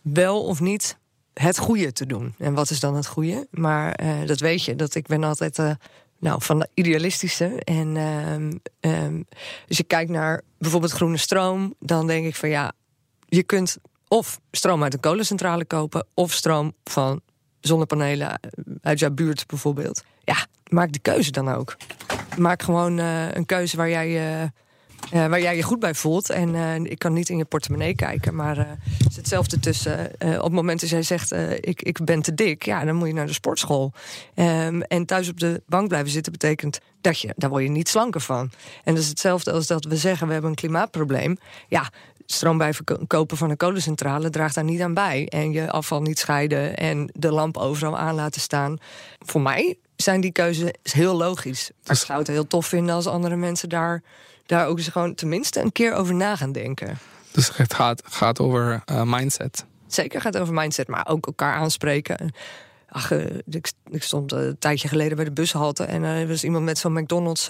wel 0.00 0.44
of 0.44 0.60
niet 0.60 0.96
het 1.34 1.58
goede 1.58 1.92
te 1.92 2.06
doen. 2.06 2.34
En 2.38 2.54
wat 2.54 2.70
is 2.70 2.80
dan 2.80 2.94
het 2.94 3.06
goede? 3.06 3.46
Maar 3.50 4.00
uh, 4.02 4.26
dat 4.26 4.40
weet 4.40 4.64
je, 4.64 4.76
dat 4.76 4.94
ik 4.94 5.06
ben 5.06 5.24
altijd 5.24 5.58
uh, 5.58 5.70
nou, 6.18 6.42
van 6.42 6.58
de 6.58 6.68
idealistische. 6.74 7.62
En 7.64 7.96
um, 8.80 9.26
dus 9.66 9.76
je 9.76 9.84
kijkt 9.84 10.10
naar 10.10 10.42
bijvoorbeeld 10.58 10.92
groene 10.92 11.16
stroom, 11.16 11.74
dan 11.80 12.06
denk 12.06 12.26
ik 12.26 12.36
van 12.36 12.48
ja, 12.48 12.72
je 13.26 13.42
kunt 13.42 13.78
of 14.08 14.40
stroom 14.50 14.82
uit 14.82 14.94
een 14.94 15.00
kolencentrale 15.00 15.64
kopen, 15.64 16.06
of 16.14 16.32
stroom 16.32 16.72
van 16.84 17.20
zonnepanelen 17.60 18.40
uit 18.82 18.98
jouw 18.98 19.10
buurt 19.10 19.46
bijvoorbeeld. 19.46 20.04
Ja, 20.24 20.46
maak 20.68 20.92
de 20.92 20.98
keuze 20.98 21.30
dan 21.30 21.48
ook. 21.48 21.76
Maak 22.38 22.62
gewoon 22.62 22.98
uh, 22.98 23.30
een 23.30 23.46
keuze 23.46 23.76
waar 23.76 23.88
jij. 23.88 24.42
Uh, 24.42 24.48
waar 25.10 25.40
jij 25.40 25.56
je 25.56 25.62
goed 25.62 25.78
bij 25.78 25.94
voelt. 25.94 26.30
En 26.30 26.86
ik 26.90 26.98
kan 26.98 27.12
niet 27.12 27.28
in 27.28 27.36
je 27.36 27.44
portemonnee 27.44 27.94
kijken. 27.94 28.34
Maar 28.34 28.78
is 29.08 29.16
hetzelfde 29.16 29.60
tussen. 29.60 30.10
op 30.20 30.42
het 30.42 30.52
moment 30.52 30.80
dat 30.80 30.90
jij 30.90 31.02
zegt: 31.02 31.32
ik, 31.60 31.82
ik 31.82 32.04
ben 32.04 32.22
te 32.22 32.34
dik. 32.34 32.64
Ja, 32.64 32.84
dan 32.84 32.94
moet 32.94 33.08
je 33.08 33.14
naar 33.14 33.26
de 33.26 33.32
sportschool. 33.32 33.92
Um, 34.34 34.82
en 34.82 35.06
thuis 35.06 35.28
op 35.28 35.40
de 35.40 35.62
bank 35.66 35.88
blijven 35.88 36.10
zitten 36.10 36.32
betekent 36.32 36.80
dat 37.00 37.20
je. 37.20 37.32
Daar 37.36 37.50
word 37.50 37.62
je 37.62 37.68
niet 37.68 37.88
slanker 37.88 38.20
van. 38.20 38.50
En 38.84 38.94
dat 38.94 39.02
is 39.02 39.08
hetzelfde 39.08 39.52
als 39.52 39.66
dat 39.66 39.84
we 39.84 39.96
zeggen: 39.96 40.26
we 40.26 40.32
hebben 40.32 40.50
een 40.50 40.56
klimaatprobleem. 40.56 41.36
Ja, 41.68 41.90
stroom 42.32 42.58
bij 42.58 42.74
verkopen 42.74 43.36
van 43.36 43.50
een 43.50 43.56
kolencentrale 43.56 44.30
draagt 44.30 44.54
daar 44.54 44.64
niet 44.64 44.80
aan 44.80 44.94
bij. 44.94 45.26
En 45.28 45.52
je 45.52 45.70
afval 45.70 46.02
niet 46.02 46.18
scheiden 46.18 46.76
en 46.76 47.10
de 47.12 47.32
lamp 47.32 47.56
overal 47.56 47.98
aan 47.98 48.14
laten 48.14 48.40
staan. 48.40 48.78
Voor 49.18 49.40
mij 49.40 49.78
zijn 49.96 50.20
die 50.20 50.32
keuzes 50.32 50.70
heel 50.82 51.16
logisch. 51.16 51.70
Maar 51.86 51.96
ik 51.96 52.02
zou 52.02 52.18
het 52.18 52.28
heel 52.28 52.46
tof 52.46 52.66
vinden 52.66 52.94
als 52.94 53.06
andere 53.06 53.36
mensen 53.36 53.68
daar, 53.68 54.02
daar 54.46 54.66
ook 54.66 54.78
eens 54.78 54.88
gewoon 54.88 55.14
tenminste 55.14 55.60
een 55.60 55.72
keer 55.72 55.94
over 55.94 56.14
na 56.14 56.36
gaan 56.36 56.52
denken. 56.52 56.98
Dus 57.32 57.56
het 57.56 57.74
gaat, 57.74 58.02
gaat 58.04 58.40
over 58.40 58.82
uh, 58.90 59.02
mindset. 59.02 59.64
Zeker 59.86 60.20
gaat 60.20 60.38
over 60.38 60.54
mindset, 60.54 60.88
maar 60.88 61.06
ook 61.08 61.26
elkaar 61.26 61.54
aanspreken. 61.54 62.34
Ach, 62.88 63.10
uh, 63.10 63.24
ik, 63.50 63.72
ik, 63.90 64.02
stond 64.02 64.32
een 64.32 64.58
tijdje 64.58 64.88
geleden 64.88 65.16
bij 65.16 65.24
de 65.24 65.32
bushalte 65.32 65.84
en 65.84 66.02
er 66.02 66.28
was 66.28 66.44
iemand 66.44 66.64
met 66.64 66.78
zo'n 66.78 66.92
McDonald's. 66.92 67.48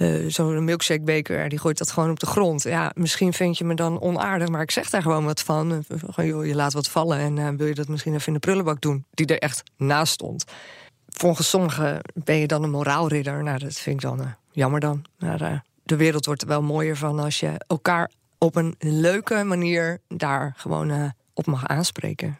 Uh, 0.00 0.30
zo'n 0.30 0.64
milkshake 0.64 1.02
beker, 1.02 1.48
die 1.48 1.58
gooit 1.58 1.78
dat 1.78 1.90
gewoon 1.90 2.10
op 2.10 2.20
de 2.20 2.26
grond. 2.26 2.62
Ja, 2.62 2.92
misschien 2.94 3.32
vind 3.32 3.58
je 3.58 3.64
me 3.64 3.74
dan 3.74 4.00
onaardig, 4.00 4.48
maar 4.48 4.62
ik 4.62 4.70
zeg 4.70 4.90
daar 4.90 5.02
gewoon 5.02 5.24
wat 5.24 5.40
van. 5.40 5.84
Gewoon, 6.10 6.30
joh, 6.30 6.46
je 6.46 6.54
laat 6.54 6.72
wat 6.72 6.88
vallen 6.88 7.18
en 7.18 7.36
uh, 7.36 7.48
wil 7.56 7.66
je 7.66 7.74
dat 7.74 7.88
misschien 7.88 8.14
even 8.14 8.26
in 8.26 8.32
de 8.32 8.38
prullenbak 8.38 8.80
doen, 8.80 9.04
die 9.10 9.26
er 9.26 9.38
echt 9.38 9.62
naast 9.76 10.12
stond. 10.12 10.44
Volgens 11.08 11.48
sommigen 11.48 12.00
ben 12.14 12.36
je 12.36 12.46
dan 12.46 12.62
een 12.62 12.70
moraalridder. 12.70 13.42
Nou, 13.42 13.58
dat 13.58 13.74
vind 13.74 13.96
ik 13.96 14.08
dan 14.08 14.34
jammer 14.50 14.80
dan. 14.80 15.04
Maar 15.18 15.64
de 15.82 15.96
wereld 15.96 16.26
wordt 16.26 16.42
er 16.42 16.48
wel 16.48 16.62
mooier 16.62 16.96
van 16.96 17.18
als 17.18 17.40
je 17.40 17.52
elkaar 17.66 18.10
op 18.38 18.56
een 18.56 18.74
leuke 18.78 19.44
manier 19.44 20.00
daar 20.08 20.54
gewoon 20.56 21.12
op 21.34 21.46
mag 21.46 21.66
aanspreken. 21.66 22.38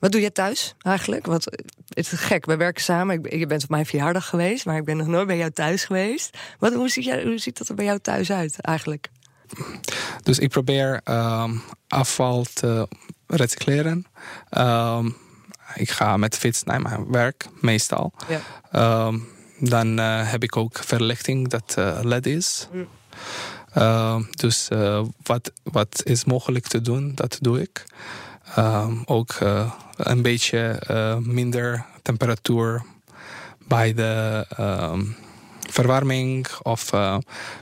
Wat 0.00 0.12
doe 0.12 0.20
je 0.20 0.32
thuis 0.32 0.74
eigenlijk? 0.82 1.26
Wat, 1.26 1.44
het 1.44 1.66
is 1.94 2.08
gek, 2.08 2.46
we 2.46 2.56
werken 2.56 2.82
samen. 2.82 3.24
Ik, 3.24 3.32
je 3.34 3.46
bent 3.46 3.62
op 3.62 3.68
mijn 3.68 3.86
verjaardag 3.86 4.28
geweest, 4.28 4.64
maar 4.64 4.76
ik 4.76 4.84
ben 4.84 4.96
nog 4.96 5.06
nooit 5.06 5.26
bij 5.26 5.36
jou 5.36 5.50
thuis 5.50 5.84
geweest. 5.84 6.38
Wat, 6.58 6.74
hoe, 6.74 6.88
ziet 6.88 7.04
jij, 7.04 7.22
hoe 7.22 7.38
ziet 7.38 7.58
dat 7.58 7.68
er 7.68 7.74
bij 7.74 7.84
jou 7.84 7.98
thuis 7.98 8.32
uit 8.32 8.60
eigenlijk? 8.60 9.08
Dus 10.22 10.38
ik 10.38 10.48
probeer 10.48 11.00
um, 11.04 11.62
afval 11.88 12.46
te 12.52 12.88
recycleren. 13.26 14.06
Um, 14.58 15.16
ik 15.74 15.90
ga 15.90 16.16
met 16.16 16.36
fiets 16.36 16.62
naar 16.62 16.80
mijn 16.80 17.10
werk, 17.10 17.48
meestal. 17.60 18.12
Ja. 18.28 19.06
Um, 19.06 19.28
dan 19.58 19.98
uh, 19.98 20.30
heb 20.30 20.42
ik 20.42 20.56
ook 20.56 20.78
verlichting 20.78 21.48
dat 21.48 21.74
uh, 21.78 21.98
LED 22.02 22.26
is. 22.26 22.68
Mm. 22.72 22.88
Uh, 23.76 24.16
dus 24.30 24.68
wat, 25.22 25.52
wat 25.62 26.00
is 26.04 26.24
mogelijk 26.24 26.66
te 26.66 26.80
doen, 26.80 27.14
dat 27.14 27.38
doe 27.40 27.60
ik. 27.60 27.84
Ook 29.04 29.38
uh, 29.42 29.72
een 29.96 30.22
beetje 30.22 30.82
uh, 30.90 31.16
minder 31.16 31.84
temperatuur 32.02 32.82
bij 33.68 33.94
de 33.94 34.46
um, 34.60 35.16
verwarming 35.70 36.46
of 36.62 36.92
uh, 36.92 37.16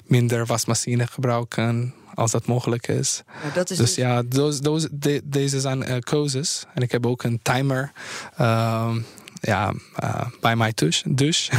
minder 0.05 0.47
wasmachine 0.47 1.07
gebruiken 1.07 1.95
als 2.15 2.31
dat 2.31 2.47
mogelijk 2.47 2.89
is. 2.89 3.23
Ja, 3.43 3.51
dat 3.55 3.71
is 3.71 3.77
dus, 3.77 3.87
dus 3.87 4.05
ja, 4.05 4.23
those, 4.29 4.61
those, 4.61 4.89
de, 4.93 5.21
deze 5.25 5.61
zijn 5.61 5.91
uh, 5.91 5.99
keuzes. 5.99 6.65
En 6.75 6.83
ik 6.83 6.93
heb 6.93 7.07
ook 7.07 7.23
een 7.23 7.41
timer. 7.43 7.93
Um, 8.41 9.05
ja, 9.41 9.73
uh, 10.05 10.27
bij 10.41 10.57
mijn 10.57 10.73
douche. 10.75 11.15
douche. 11.15 11.53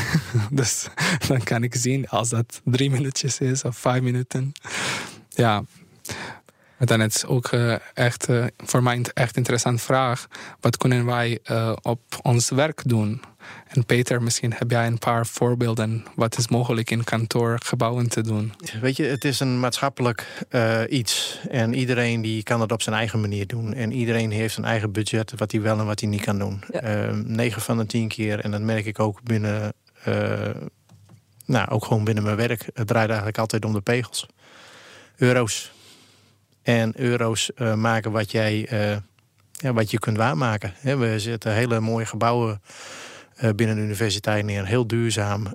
dus 0.51 0.87
dan 1.27 1.43
kan 1.43 1.63
ik 1.63 1.75
zien 1.75 2.07
als 2.09 2.29
dat 2.29 2.61
drie 2.63 2.91
minuutjes 2.91 3.39
is 3.39 3.63
of 3.63 3.77
vijf 3.77 4.01
minuten. 4.01 4.51
Ja, 5.29 5.63
dan 6.87 7.01
is 7.01 7.25
ook 7.25 7.51
uh, 7.51 7.75
echt 7.93 8.29
uh, 8.29 8.45
voor 8.57 8.83
mij 8.83 8.95
een 8.95 9.05
echt 9.13 9.37
interessante 9.37 9.83
vraag. 9.83 10.27
Wat 10.59 10.77
kunnen 10.77 11.05
wij 11.05 11.39
uh, 11.51 11.75
op 11.81 12.01
ons 12.21 12.49
werk 12.49 12.81
doen? 12.85 13.21
En 13.67 13.85
Peter, 13.85 14.21
misschien 14.21 14.53
heb 14.53 14.71
jij 14.71 14.87
een 14.87 14.97
paar 14.97 15.25
voorbeelden. 15.27 16.05
Wat 16.15 16.37
is 16.37 16.47
mogelijk 16.47 16.91
in 16.91 17.03
kantoorgebouwen 17.03 18.09
te 18.09 18.21
doen? 18.21 18.53
Weet 18.81 18.95
je, 18.95 19.03
het 19.03 19.25
is 19.25 19.39
een 19.39 19.59
maatschappelijk 19.59 20.45
iets. 20.89 21.39
En 21.49 21.73
iedereen 21.73 22.21
die 22.21 22.43
kan 22.43 22.61
het 22.61 22.71
op 22.71 22.81
zijn 22.81 22.95
eigen 22.95 23.21
manier 23.21 23.47
doen. 23.47 23.73
En 23.73 23.91
iedereen 23.91 24.31
heeft 24.31 24.57
een 24.57 24.65
eigen 24.65 24.91
budget 24.91 25.33
wat 25.35 25.51
hij 25.51 25.61
wel 25.61 25.79
en 25.79 25.85
wat 25.85 25.99
hij 25.99 26.09
niet 26.09 26.21
kan 26.21 26.39
doen. 26.39 26.63
Ja. 26.71 27.11
9 27.13 27.61
van 27.61 27.77
de 27.77 27.85
10 27.85 28.07
keer, 28.07 28.39
en 28.39 28.51
dat 28.51 28.61
merk 28.61 28.85
ik 28.85 28.99
ook 28.99 29.23
binnen... 29.23 29.73
nou, 31.45 31.69
ook 31.69 31.85
gewoon 31.85 32.03
binnen 32.03 32.23
mijn 32.23 32.35
werk. 32.35 32.69
Het 32.73 32.87
draait 32.87 33.07
eigenlijk 33.07 33.37
altijd 33.37 33.65
om 33.65 33.73
de 33.73 33.81
pegels. 33.81 34.25
Euro's 35.15 35.71
en 36.61 36.99
euro's 36.99 37.51
uh, 37.55 37.73
maken 37.73 38.11
wat, 38.11 38.31
jij, 38.31 38.71
uh, 38.71 38.97
ja, 39.51 39.73
wat 39.73 39.91
je 39.91 39.99
kunt 39.99 40.17
waarmaken. 40.17 40.73
We 40.81 41.19
zetten 41.19 41.53
hele 41.53 41.79
mooie 41.79 42.05
gebouwen 42.05 42.61
uh, 43.43 43.49
binnen 43.55 43.75
de 43.75 43.81
universiteit 43.81 44.45
neer. 44.45 44.65
Heel 44.65 44.87
duurzaam. 44.87 45.53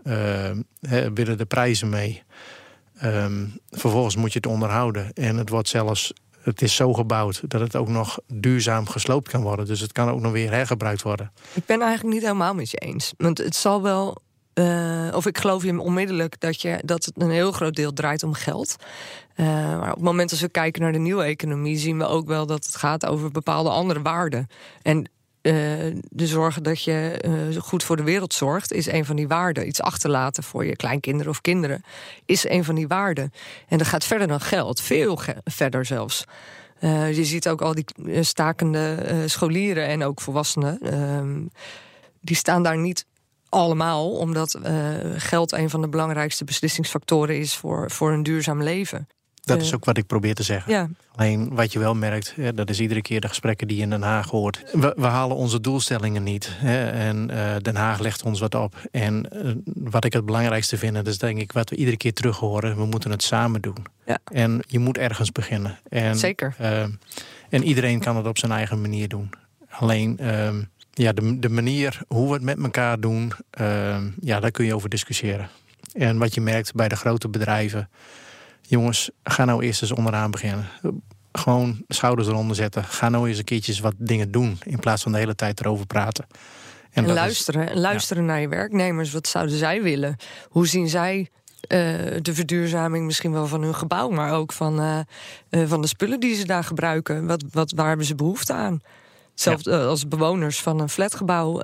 He, 0.81 1.13
willen 1.13 1.39
de 1.39 1.47
prijzen 1.47 1.89
mee. 1.89 2.23
Um, 3.05 3.59
vervolgens 3.71 4.17
moet 4.17 4.33
je 4.33 4.39
het 4.39 4.53
onderhouden. 4.53 5.13
En 5.13 5.37
het 5.37 5.49
wordt 5.49 5.69
zelfs 5.69 6.13
het 6.45 6.63
is 6.63 6.75
zo 6.75 6.93
gebouwd 6.93 7.43
dat 7.49 7.61
het 7.61 7.77
ook 7.77 7.89
nog 7.89 8.19
duurzaam 8.27 8.89
gesloopt 8.89 9.29
kan 9.29 9.43
worden. 9.43 9.67
Dus 9.67 9.81
het 9.81 9.93
kan 9.93 10.09
ook 10.09 10.21
nog 10.21 10.33
weer 10.33 10.51
hergebruikt 10.51 11.03
worden. 11.03 11.33
Ik 11.53 11.67
ben 11.67 11.81
eigenlijk 11.81 12.15
niet 12.15 12.23
helemaal 12.23 12.55
met 12.55 12.71
je 12.71 12.77
eens. 12.77 13.15
Want 13.17 13.39
het 13.39 13.57
zal 13.57 13.83
wel 13.83 14.23
uh, 14.55 15.09
of 15.15 15.27
ik 15.27 15.39
geloof 15.39 15.65
je 15.65 15.81
onmiddellijk 15.81 16.41
dat, 16.41 16.63
je, 16.63 16.79
dat 16.85 17.05
het 17.05 17.21
een 17.21 17.31
heel 17.31 17.53
groot 17.53 17.75
deel 17.75 17.93
draait 17.93 18.23
om 18.23 18.35
geld. 18.35 18.77
Uh, 19.37 19.47
maar 19.79 19.89
op 19.89 19.95
het 19.95 20.05
moment 20.05 20.31
dat 20.31 20.39
we 20.39 20.49
kijken 20.49 20.83
naar 20.83 20.93
de 20.93 20.99
nieuwe 20.99 21.25
economie, 21.25 21.79
zien 21.79 21.99
we 21.99 22.07
ook 22.07 22.27
wel 22.27 22.47
dat 22.47 22.65
het 22.65 22.77
gaat 22.77 23.07
over 23.07 23.31
bepaalde 23.31 23.71
andere 23.71 24.03
waarden. 24.03 24.49
En 24.83 24.99
uh, 24.99 25.53
de 26.01 26.27
zorgen 26.27 26.63
dat 26.63 26.83
je 26.83 27.55
goed 27.63 27.83
voor 27.83 27.97
de 27.97 28.03
wereld 28.03 28.35
zorgt, 28.35 28.73
is 28.73 28.87
een 28.87 29.05
van 29.05 29.17
die 29.17 29.29
waarden. 29.29 29.69
Iets 29.69 29.81
achterlaten 29.81 30.43
voor 30.43 30.65
je 30.65 30.77
kleinkinderen 30.77 31.33
of 31.33 31.41
kinderen, 31.41 31.85
is 32.25 32.49
een 32.49 32.65
van 32.65 32.75
die 32.75 32.89
waarden. 32.89 33.33
En 33.69 33.79
dat 33.79 33.87
gaat 33.87 34.05
verder 34.05 34.29
dan 34.29 34.41
geld, 34.41 34.81
veel 34.81 35.19
verder 35.45 35.85
zelfs. 35.85 36.25
je 37.11 37.25
ziet 37.25 37.49
ook 37.49 37.63
al 37.63 37.75
die 37.75 37.85
stakende 38.21 39.23
scholieren 39.27 39.87
en 39.87 40.05
ook 40.05 40.21
volwassenen. 40.21 40.79
Ehm, 40.81 41.43
die 42.21 42.37
staan 42.37 42.63
daar 42.63 42.79
niet 42.79 43.07
allemaal, 43.55 44.11
omdat 44.11 44.59
uh, 44.67 44.89
geld 45.17 45.53
een 45.53 45.71
van 45.71 45.81
de 45.81 45.89
belangrijkste 45.89 46.45
beslissingsfactoren 46.45 47.39
is 47.39 47.57
voor, 47.57 47.91
voor 47.91 48.13
een 48.13 48.23
duurzaam 48.23 48.63
leven. 48.63 49.09
dat 49.43 49.61
is 49.61 49.75
ook 49.75 49.85
wat 49.85 49.97
ik 49.97 50.07
probeer 50.07 50.35
te 50.35 50.43
zeggen. 50.43 50.73
Ja. 50.73 50.89
Alleen 51.15 51.55
wat 51.55 51.73
je 51.73 51.79
wel 51.79 51.95
merkt, 51.95 52.35
dat 52.55 52.71
is 52.71 52.81
iedere 52.81 53.03
keer 53.03 53.21
de 53.21 53.29
gesprekken 53.29 53.69
die 53.69 53.77
je 53.77 53.83
in 53.83 53.91
Den 53.91 54.03
Haag 54.03 54.31
hoort. 54.31 54.63
We, 54.73 54.95
we 54.97 55.07
halen 55.07 55.37
onze 55.37 55.61
doelstellingen 55.61 56.23
niet. 56.23 56.49
Hè, 56.53 56.89
en 56.91 57.31
uh, 57.31 57.57
Den 57.63 57.77
Haag 57.77 57.99
legt 57.99 58.23
ons 58.23 58.41
wat 58.41 58.55
op. 58.55 58.77
En 58.91 59.27
uh, 59.33 59.53
wat 59.65 60.05
ik 60.05 60.13
het 60.13 60.25
belangrijkste 60.25 60.77
vind, 60.77 60.95
dat 60.95 61.07
is 61.07 61.19
denk 61.19 61.39
ik 61.39 61.53
wat 61.53 61.71
we 61.71 61.77
iedere 61.77 61.97
keer 61.97 62.13
terug 62.13 62.37
horen. 62.37 62.77
We 62.77 62.85
moeten 62.85 63.11
het 63.11 63.23
samen 63.23 63.61
doen. 63.61 63.87
Ja. 64.07 64.19
En 64.25 64.63
je 64.67 64.79
moet 64.79 64.99
ergens 64.99 65.33
beginnen. 65.33 65.79
En, 65.89 66.17
Zeker. 66.17 66.57
Uh, 66.61 66.83
en 67.49 67.63
iedereen 67.63 68.01
kan 68.01 68.17
het 68.17 68.27
op 68.27 68.39
zijn 68.39 68.53
eigen 68.53 68.81
manier 68.81 69.09
doen. 69.09 69.31
Alleen 69.79 70.19
ehm, 70.19 70.63
ja, 70.95 71.13
de, 71.13 71.39
de 71.39 71.49
manier 71.49 72.01
hoe 72.09 72.27
we 72.27 72.35
het 72.35 72.43
met 72.43 72.63
elkaar 72.63 73.01
doen, 73.01 73.33
ehm, 73.51 74.11
ja, 74.21 74.41
daar 74.41 74.51
kun 74.51 74.65
je 74.65 74.75
over 74.75 74.89
discussiëren. 74.89 75.49
En 75.93 76.19
wat 76.19 76.35
je 76.35 76.41
merkt 76.41 76.75
bij 76.75 76.89
de 76.89 76.97
grote 76.97 77.29
bedrijven, 77.29 77.91
jongens, 78.63 79.11
ga 79.23 79.45
nou 79.45 79.65
eerst 79.65 79.83
eens 79.83 79.93
onderaan 79.93 80.31
beginnen. 80.31 80.67
Gewoon 81.33 81.85
schouders 81.89 82.29
eronder 82.29 82.57
zetten. 82.57 82.85
Ga 82.85 83.09
nou 83.09 83.29
eens 83.29 83.39
een 83.39 83.45
keertje 83.45 83.83
wat 83.83 83.95
dingen 83.99 84.31
doen 84.31 84.59
in 84.65 84.79
plaats 84.79 85.03
van 85.03 85.13
de 85.13 85.19
hele 85.19 85.35
tijd 85.35 85.61
erover 85.61 85.87
praten. 85.87 86.27
En, 86.91 87.05
en 87.05 87.13
luisteren, 87.13 87.69
is, 87.69 87.79
luisteren 87.79 88.23
ja. 88.23 88.29
naar 88.29 88.41
je 88.41 88.49
werknemers. 88.49 89.13
Wat 89.13 89.29
zouden 89.29 89.57
zij 89.57 89.83
willen? 89.83 90.17
Hoe 90.49 90.67
zien 90.67 90.89
zij 90.89 91.19
uh, 91.19 91.29
de 92.23 92.35
verduurzaming 92.35 93.07
misschien 93.07 93.33
wel 93.33 93.47
van 93.47 93.63
hun 93.63 93.75
gebouw, 93.75 94.09
maar 94.09 94.33
ook 94.33 94.53
van, 94.53 94.81
uh, 94.81 94.99
uh, 95.51 95.69
van 95.69 95.81
de 95.81 95.87
spullen 95.87 96.21
die 96.21 96.35
ze 96.35 96.47
daar 96.47 96.65
gebruiken? 96.65 97.27
Wat, 97.27 97.45
wat, 97.51 97.73
waar 97.73 97.89
hebben 97.89 98.07
ze 98.07 98.15
behoefte 98.15 98.53
aan? 98.53 98.81
Zelfs 99.35 99.65
ja. 99.65 99.85
als 99.85 100.09
bewoners 100.09 100.61
van 100.61 100.81
een 100.81 100.89
flatgebouw, 100.89 101.61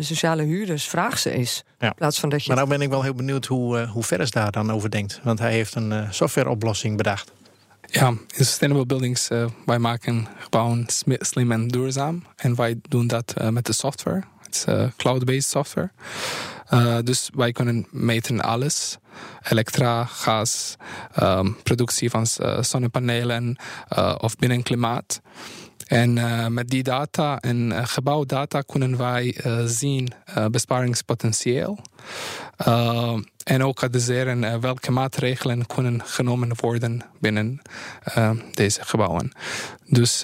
sociale 0.00 0.42
huurders, 0.42 0.84
vraag 0.84 1.18
ze 1.18 1.30
eens. 1.30 1.62
Ja. 1.78 1.86
In 1.86 1.94
plaats 1.94 2.20
van 2.20 2.28
dat 2.28 2.42
je 2.42 2.48
maar 2.48 2.56
nou 2.56 2.68
ben 2.68 2.80
ik 2.80 2.88
wel 2.88 3.02
heel 3.02 3.14
benieuwd 3.14 3.46
hoe, 3.46 3.86
hoe 3.86 4.02
Ferris 4.02 4.30
daar 4.30 4.50
dan 4.50 4.72
over 4.72 4.90
denkt. 4.90 5.20
Want 5.22 5.38
hij 5.38 5.52
heeft 5.52 5.74
een 5.74 6.06
softwareoplossing 6.10 6.96
bedacht. 6.96 7.32
Ja, 7.92 8.08
in 8.08 8.44
Sustainable 8.44 8.86
Buildings, 8.86 9.30
uh, 9.30 9.44
wij 9.66 9.78
maken 9.78 10.28
gebouwen 10.38 10.86
slim 11.18 11.52
en 11.52 11.68
duurzaam. 11.68 12.24
En 12.36 12.54
wij 12.54 12.80
doen 12.88 13.06
dat 13.06 13.34
uh, 13.40 13.48
met 13.48 13.66
de 13.66 13.72
software. 13.72 14.22
Het 14.42 14.54
is 14.54 14.66
uh, 14.66 14.88
cloud-based 14.96 15.44
software. 15.44 15.90
dus 17.04 17.30
wij 17.34 17.52
kunnen 17.52 17.86
meten 17.90 18.40
alles. 18.40 18.96
Elektra, 19.42 20.04
gas, 20.04 20.76
um, 21.22 21.56
productie 21.62 22.10
van 22.10 22.26
zonnepanelen 22.60 23.56
of 24.18 24.36
binnenklimaat. 24.36 25.20
En 25.86 26.16
uh, 26.16 26.46
met 26.46 26.68
die 26.68 26.82
data 26.82 27.40
en 27.40 27.70
uh, 27.70 27.80
gebouwdata 27.84 28.60
kunnen 28.60 28.96
wij 28.96 29.36
uh, 29.46 29.58
zien 29.64 30.12
besparingspotentieel. 30.50 31.78
en 33.44 33.64
ook 33.64 33.82
adviseren 33.82 34.60
welke 34.60 34.90
maatregelen 34.90 35.66
kunnen 35.66 36.02
genomen 36.04 36.52
worden 36.60 37.00
binnen 37.20 37.62
deze 38.52 38.84
gebouwen. 38.84 39.32
Dus 39.86 40.20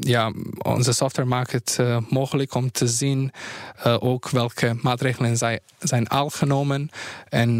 ja, 0.00 0.32
onze 0.58 0.92
software 0.92 1.28
maakt 1.28 1.52
het 1.52 1.78
mogelijk 2.08 2.54
om 2.54 2.70
te 2.70 2.88
zien 2.88 3.32
ook 3.84 4.30
welke 4.30 4.76
maatregelen 4.80 5.36
zijn, 5.36 5.60
zijn 5.78 6.08
al 6.08 6.30
genomen 6.30 6.90
en 7.28 7.58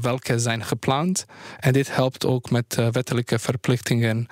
welke 0.00 0.38
zijn 0.38 0.64
gepland. 0.64 1.26
En 1.60 1.72
dit 1.72 1.94
helpt 1.94 2.26
ook 2.26 2.50
met 2.50 2.74
wettelijke 2.92 3.38
verplichtingen 3.38 4.26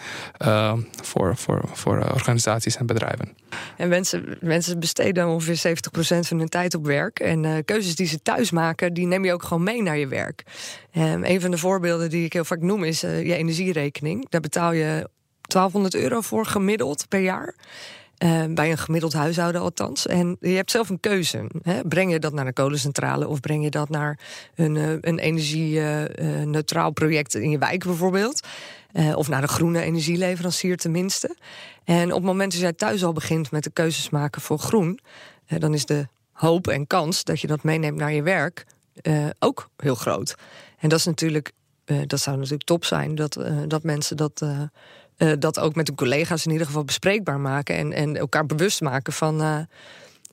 voor, 1.03 1.37
voor, 1.37 1.64
voor 1.72 2.01
organisaties 2.14 2.76
en 2.76 2.86
bedrijven. 2.86 3.36
En 3.76 3.88
mensen, 3.88 4.36
mensen 4.40 4.80
besteden 4.80 5.28
ongeveer 5.28 5.76
70% 6.16 6.18
van 6.18 6.38
hun 6.38 6.48
tijd 6.48 6.74
op 6.74 6.86
werk. 6.86 7.20
En 7.20 7.44
uh, 7.44 7.54
keuzes 7.64 7.94
die 7.94 8.06
ze 8.06 8.22
thuis 8.22 8.50
maken, 8.50 8.94
die 8.94 9.06
neem 9.06 9.24
je 9.24 9.32
ook 9.32 9.42
gewoon 9.42 9.62
mee 9.62 9.82
naar 9.82 9.98
je 9.98 10.08
werk. 10.08 10.42
Um, 10.94 11.24
een 11.24 11.40
van 11.40 11.50
de 11.50 11.58
voorbeelden 11.58 12.10
die 12.10 12.24
ik 12.24 12.32
heel 12.32 12.44
vaak 12.44 12.60
noem 12.60 12.84
is 12.84 13.04
uh, 13.04 13.26
je 13.26 13.34
energierekening. 13.34 14.28
Daar 14.28 14.40
betaal 14.40 14.72
je 14.72 15.08
1200 15.40 15.94
euro 15.94 16.20
voor 16.20 16.46
gemiddeld 16.46 17.08
per 17.08 17.20
jaar. 17.20 17.54
Uh, 18.24 18.44
bij 18.48 18.70
een 18.70 18.78
gemiddeld 18.78 19.12
huishouden 19.12 19.60
althans. 19.60 20.06
En 20.06 20.36
je 20.40 20.48
hebt 20.48 20.70
zelf 20.70 20.88
een 20.88 21.00
keuze. 21.00 21.46
Hè? 21.62 21.80
Breng 21.84 22.12
je 22.12 22.18
dat 22.18 22.32
naar 22.32 22.46
een 22.46 22.52
kolencentrale 22.52 23.28
of 23.28 23.40
breng 23.40 23.64
je 23.64 23.70
dat 23.70 23.88
naar 23.88 24.18
een, 24.54 24.76
een 25.00 25.18
energie-neutraal 25.18 26.90
project 26.90 27.34
in 27.34 27.50
je 27.50 27.58
wijk 27.58 27.84
bijvoorbeeld? 27.84 28.46
Of 29.14 29.28
naar 29.28 29.42
een 29.42 29.48
groene 29.48 29.81
energieleverancier 29.81 30.76
tenminste. 30.76 31.37
En 31.85 32.09
op 32.09 32.16
het 32.16 32.24
moment 32.24 32.52
dat 32.52 32.61
jij 32.61 32.72
thuis 32.72 33.05
al 33.05 33.12
begint 33.12 33.50
met 33.50 33.64
de 33.64 33.70
keuzes 33.70 34.11
maken 34.11 34.42
voor 34.42 34.59
groen, 34.59 34.98
dan 35.46 35.74
is 35.74 35.87
de 35.87 36.07
hoop 36.33 36.68
en 36.68 36.87
kans 36.87 37.24
dat 37.24 37.40
je 37.40 37.46
dat 37.46 37.62
meeneemt 37.62 37.98
naar 37.98 38.12
je 38.12 38.22
werk 38.22 38.66
ook 39.38 39.70
heel 39.76 39.94
groot. 39.94 40.35
En 40.78 40.88
dat 40.88 40.98
is 40.98 41.05
natuurlijk, 41.05 41.52
dat 42.07 42.20
zou 42.20 42.37
natuurlijk 42.37 42.64
top 42.64 42.85
zijn 42.85 43.14
dat, 43.14 43.38
dat 43.66 43.83
mensen 43.83 44.16
dat 44.16 44.44
dat 45.38 45.59
ook 45.59 45.74
met 45.74 45.87
hun 45.87 45.96
collega's 45.96 46.44
in 46.44 46.52
ieder 46.52 46.66
geval 46.66 46.85
bespreekbaar 46.85 47.40
maken 47.40 47.76
en, 47.76 47.92
en 47.92 48.16
elkaar 48.16 48.46
bewust 48.46 48.81
maken 48.81 49.12
van, 49.12 49.66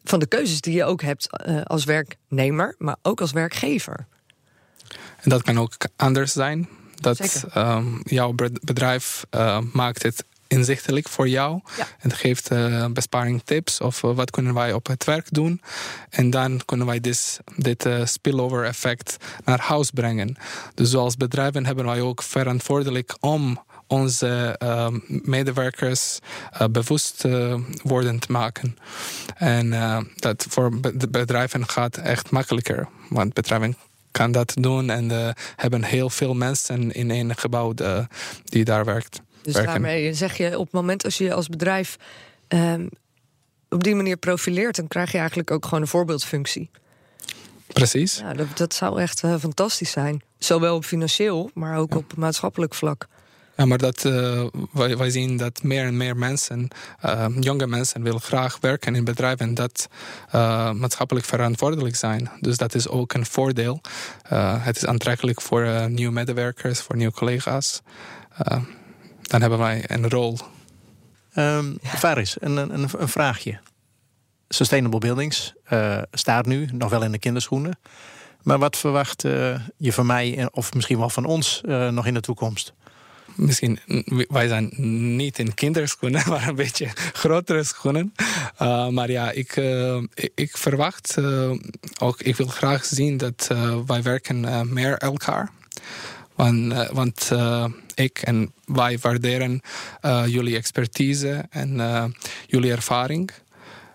van 0.03 0.19
de 0.19 0.27
keuzes 0.27 0.61
die 0.61 0.73
je 0.73 0.83
ook 0.83 1.01
hebt 1.01 1.29
als 1.63 1.85
werknemer, 1.85 2.75
maar 2.77 2.97
ook 3.01 3.21
als 3.21 3.31
werkgever. 3.31 4.05
En 5.21 5.29
dat 5.29 5.41
kan 5.41 5.59
ook 5.59 5.73
anders 5.95 6.31
zijn. 6.31 6.69
Dat 6.99 7.45
um, 7.57 8.01
jouw 8.03 8.33
bedrijf 8.61 9.25
maakt 9.71 10.03
het 10.03 10.23
inzichtelijk 10.49 11.09
voor 11.09 11.27
jou. 11.27 11.59
Ja. 11.77 11.87
En 11.99 12.11
geeft 12.11 12.51
uh, 12.51 12.85
besparing 12.85 13.41
tips 13.43 13.81
of 13.81 14.03
uh, 14.03 14.15
wat 14.15 14.31
kunnen 14.31 14.53
wij 14.53 14.73
op 14.73 14.87
het 14.87 15.03
werk 15.03 15.27
doen. 15.29 15.61
En 16.09 16.29
dan 16.29 16.61
kunnen 16.65 16.85
wij 16.85 16.99
dit, 16.99 17.39
dit 17.55 17.85
uh, 17.85 18.05
spillover 18.05 18.65
effect 18.65 19.17
naar 19.45 19.59
huis 19.59 19.89
brengen. 19.89 20.37
Dus 20.73 20.95
als 20.95 21.17
bedrijven 21.17 21.65
hebben 21.65 21.85
wij 21.85 22.01
ook 22.01 22.23
verantwoordelijk 22.23 23.15
om 23.19 23.63
onze 23.87 24.59
uh, 24.63 24.87
medewerkers 25.07 26.19
bewust 26.71 27.25
worden 27.83 28.19
te 28.19 28.31
maken. 28.31 28.77
En 29.35 29.69
dat 30.15 30.45
voor 30.49 30.79
bedrijven 31.09 31.69
gaat 31.69 31.97
echt 31.97 32.31
makkelijker. 32.31 32.87
Want 33.09 33.33
bedrijven 33.33 33.75
kan 34.11 34.31
dat 34.31 34.53
doen 34.59 34.89
en 34.89 35.35
hebben 35.55 35.83
heel 35.83 36.09
veel 36.09 36.33
mensen 36.33 36.91
in 36.91 37.11
één 37.11 37.35
gebouw 37.35 37.73
de, 37.73 38.07
die 38.43 38.63
daar 38.63 38.85
werkt. 38.85 39.21
Dus 39.41 39.53
werken. 39.53 39.71
daarmee 39.71 40.13
zeg 40.13 40.37
je 40.37 40.57
op 40.57 40.65
het 40.65 40.73
moment 40.73 41.05
als 41.05 41.17
je 41.17 41.33
als 41.33 41.47
bedrijf 41.47 41.97
um, 42.47 42.89
op 43.69 43.83
die 43.83 43.95
manier 43.95 44.17
profileert, 44.17 44.75
dan 44.75 44.87
krijg 44.87 45.11
je 45.11 45.17
eigenlijk 45.17 45.51
ook 45.51 45.63
gewoon 45.63 45.81
een 45.81 45.87
voorbeeldfunctie. 45.87 46.69
Precies. 47.67 48.17
Ja, 48.17 48.33
dat, 48.33 48.57
dat 48.57 48.73
zou 48.73 49.01
echt 49.01 49.19
fantastisch 49.19 49.91
zijn. 49.91 50.21
Zowel 50.37 50.75
op 50.75 50.85
financieel, 50.85 51.51
maar 51.53 51.77
ook 51.77 51.91
ja. 51.91 51.97
op 51.97 52.15
maatschappelijk 52.15 52.73
vlak. 52.73 53.07
Ja, 53.59 53.65
maar 53.65 53.77
dat, 53.77 54.03
uh, 54.03 54.43
wij, 54.71 55.09
zien 55.09 55.37
dat 55.37 55.63
meer 55.63 55.85
en 55.85 55.97
meer 55.97 56.17
mensen, 56.17 56.67
uh, 57.05 57.25
jonge 57.39 57.67
mensen, 57.67 58.03
willen 58.03 58.21
graag 58.21 58.57
werken 58.61 58.95
in 58.95 59.03
bedrijven 59.03 59.53
dat 59.53 59.87
uh, 60.35 60.71
maatschappelijk 60.71 61.25
verantwoordelijk 61.25 61.95
zijn. 61.95 62.29
Dus 62.39 62.57
dat 62.57 62.75
is 62.75 62.87
ook 62.87 63.13
een 63.13 63.25
voordeel. 63.25 63.81
het 64.59 64.75
is 64.75 64.85
aantrekkelijk 64.85 65.41
voor 65.41 65.89
nieuwe 65.89 66.13
medewerkers, 66.13 66.79
voor 66.79 66.95
nieuwe 66.95 67.13
collega's. 67.13 67.81
dan 69.21 69.41
hebben 69.41 69.59
wij 69.59 69.83
een 69.87 70.09
rol. 70.09 70.37
Um, 71.35 71.77
Faris, 71.83 72.37
een, 72.39 72.57
een, 72.57 72.89
een, 72.97 73.09
vraagje. 73.09 73.59
Sustainable 74.49 74.99
Buildings 74.99 75.53
staat 76.11 76.45
nu 76.45 76.69
nog 76.71 76.89
wel 76.89 77.03
in 77.03 77.11
de 77.11 77.19
kinderschoenen. 77.19 77.79
Maar 78.41 78.59
wat 78.59 78.77
verwacht 78.77 79.21
je 79.77 79.93
van 79.93 80.05
mij 80.05 80.47
of 80.51 80.73
misschien 80.73 80.97
wel 80.97 81.09
van 81.09 81.25
ons 81.25 81.61
nog 81.91 82.05
in 82.05 82.13
de 82.13 82.21
toekomst? 82.21 82.73
Misschien, 83.39 83.79
wij 84.27 84.47
zijn 84.47 84.71
niet 85.15 85.39
in 85.39 85.53
kinderschoenen, 85.53 86.23
maar 86.29 86.47
een 86.47 86.55
beetje 86.55 86.87
grotere 87.13 87.63
schoenen. 87.63 88.13
Uh, 88.61 88.87
maar 88.87 89.11
ja, 89.11 89.31
ik, 89.31 89.55
uh, 89.55 90.03
ik, 90.35 90.57
verwacht 90.57 91.15
uh, 91.19 91.51
ook, 91.99 92.21
ik 92.21 92.35
wil 92.35 92.47
graag 92.47 92.85
zien 92.85 93.17
dat 93.17 93.47
wij 93.85 94.01
werken 94.01 94.69
meer 94.73 94.97
elkaar. 94.97 95.51
Want, 96.35 96.73
want 96.91 97.31
ik 97.95 98.19
en 98.19 98.53
wij 98.65 98.97
waarderen 99.01 99.61
jullie 100.25 100.55
expertise 100.55 101.45
en 101.49 101.81
jullie 102.47 102.71
ervaring. 102.71 103.31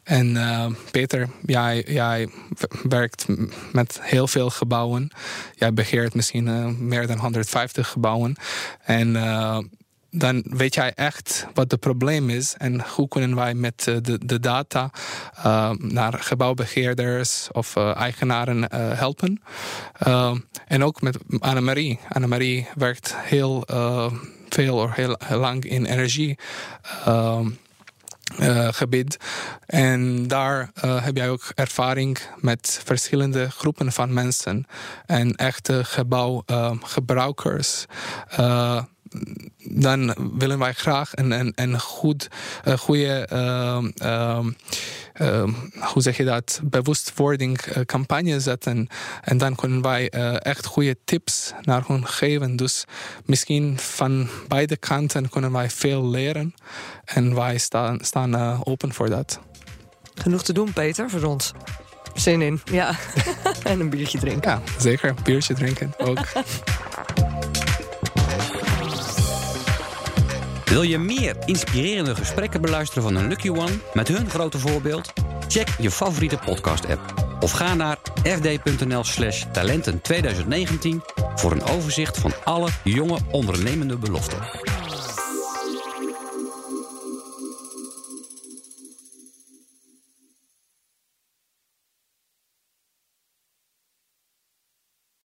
En 0.05 0.35
uh, 0.35 0.67
Peter, 0.91 1.29
jij, 1.47 2.29
werkt 2.83 3.27
met 3.73 3.99
heel 4.03 4.27
veel 4.27 4.51
gebouwen. 4.51 5.11
Jij 5.55 5.73
begeert 5.73 6.15
misschien 6.15 6.47
uh, 6.47 6.67
meer 6.67 7.07
dan 7.07 7.19
150 7.19 7.89
gebouwen. 7.89 8.37
En 8.85 9.09
uh, 9.09 9.59
dan 10.11 10.45
weet 10.49 10.75
jij 10.75 10.93
echt 10.95 11.47
wat 11.55 11.71
het 11.71 11.81
probleem 11.81 12.31
is 12.31 12.55
en 12.59 12.85
hoe 12.89 13.09
kunnen 13.09 13.35
wij 13.35 13.55
met 13.55 13.85
de, 13.85 14.19
de 14.27 14.41
data 14.41 14.91
naar 15.79 16.13
gebouwbeheerders 16.13 17.49
of 17.53 17.77
eigenaren 17.77 18.75
helpen. 18.97 19.43
en 20.67 20.85
ook 20.85 21.01
met 21.01 21.19
Annemarie. 21.39 21.99
Annemarie 22.09 22.69
werkt 22.75 23.15
heel 23.17 23.65
veel 24.49 24.77
of 24.77 24.95
heel, 24.95 25.17
heel 25.25 25.39
lang 25.39 25.65
in 25.65 25.85
energie. 25.85 26.39
Uh, 28.41 28.69
gebied. 28.71 29.17
En 29.67 30.29
daar 30.29 30.71
uh, 30.85 31.05
heb 31.05 31.17
jij 31.17 31.31
ook 31.31 31.53
ervaring 31.55 32.19
met 32.41 32.81
verschillende 32.85 33.51
groepen 33.51 33.93
van 33.93 34.13
mensen 34.13 34.67
en 35.07 35.35
echte 35.35 35.85
gebouwgebruikers. 35.85 37.85
Uh, 38.41 38.83
dan 39.59 40.15
willen 40.39 40.59
wij 40.59 40.73
graag 40.73 41.11
een, 41.15 41.31
een, 41.31 41.53
een 41.55 41.81
goed, 41.81 42.29
goede, 42.79 43.29
uh, 43.33 44.45
hoe 45.93 46.03
zeg 46.03 46.17
je 46.17 46.25
dat, 46.25 46.61
bewustwording 46.65 47.85
campagne 47.87 48.41
zetten. 48.41 48.89
En 49.23 49.39
dan 49.39 49.55
kunnen 49.55 49.83
wij 49.83 50.09
echt 50.39 50.67
goede 50.67 50.97
tips 51.05 51.53
naar 51.63 51.85
hun 51.87 52.07
geven. 52.07 52.57
Dus 52.57 52.85
misschien 53.25 53.79
van 53.79 54.29
beide 54.49 54.77
kanten 54.77 55.29
kunnen 55.29 55.53
wij 55.53 55.71
veel 55.71 56.07
leren. 56.07 56.55
En 57.05 57.35
wij 57.35 57.59
staan, 57.59 57.99
staan 58.01 58.65
open 58.65 58.93
voor 58.93 59.09
dat. 59.09 59.41
Genoeg 60.15 60.43
te 60.43 60.53
doen, 60.53 60.73
Peter, 60.73 61.11
voor 61.11 61.23
ons. 61.23 61.53
Zin 62.15 62.43
in, 62.43 62.61
ja. 62.65 62.95
en 63.63 63.81
een 63.81 63.91
biertje 63.91 64.19
drinken. 64.19 64.51
Ja, 64.51 64.63
zeker. 64.79 65.09
Een 65.09 65.17
biertje 65.25 65.55
drinken 65.55 65.95
ook. 65.99 66.19
Wil 70.75 70.83
je 70.83 70.99
meer 70.99 71.37
inspirerende 71.45 72.15
gesprekken 72.15 72.61
beluisteren 72.61 73.03
van 73.03 73.17
een 73.17 73.29
Lucky 73.29 73.49
One 73.49 73.73
met 73.93 74.09
hun 74.09 74.31
grote 74.31 74.59
voorbeeld? 74.59 75.13
Check 75.49 75.69
je 75.79 75.91
favoriete 75.91 76.39
podcast-app 76.45 77.01
of 77.41 77.51
ga 77.51 77.75
naar 77.75 77.99
fd.nl/slash 78.23 79.45
talenten 79.53 80.01
2019 80.01 81.03
voor 81.35 81.53
een 81.53 81.63
overzicht 81.63 82.19
van 82.19 82.33
alle 82.45 82.69
jonge 82.85 83.19
ondernemende 83.31 83.97
beloften. 83.97 84.39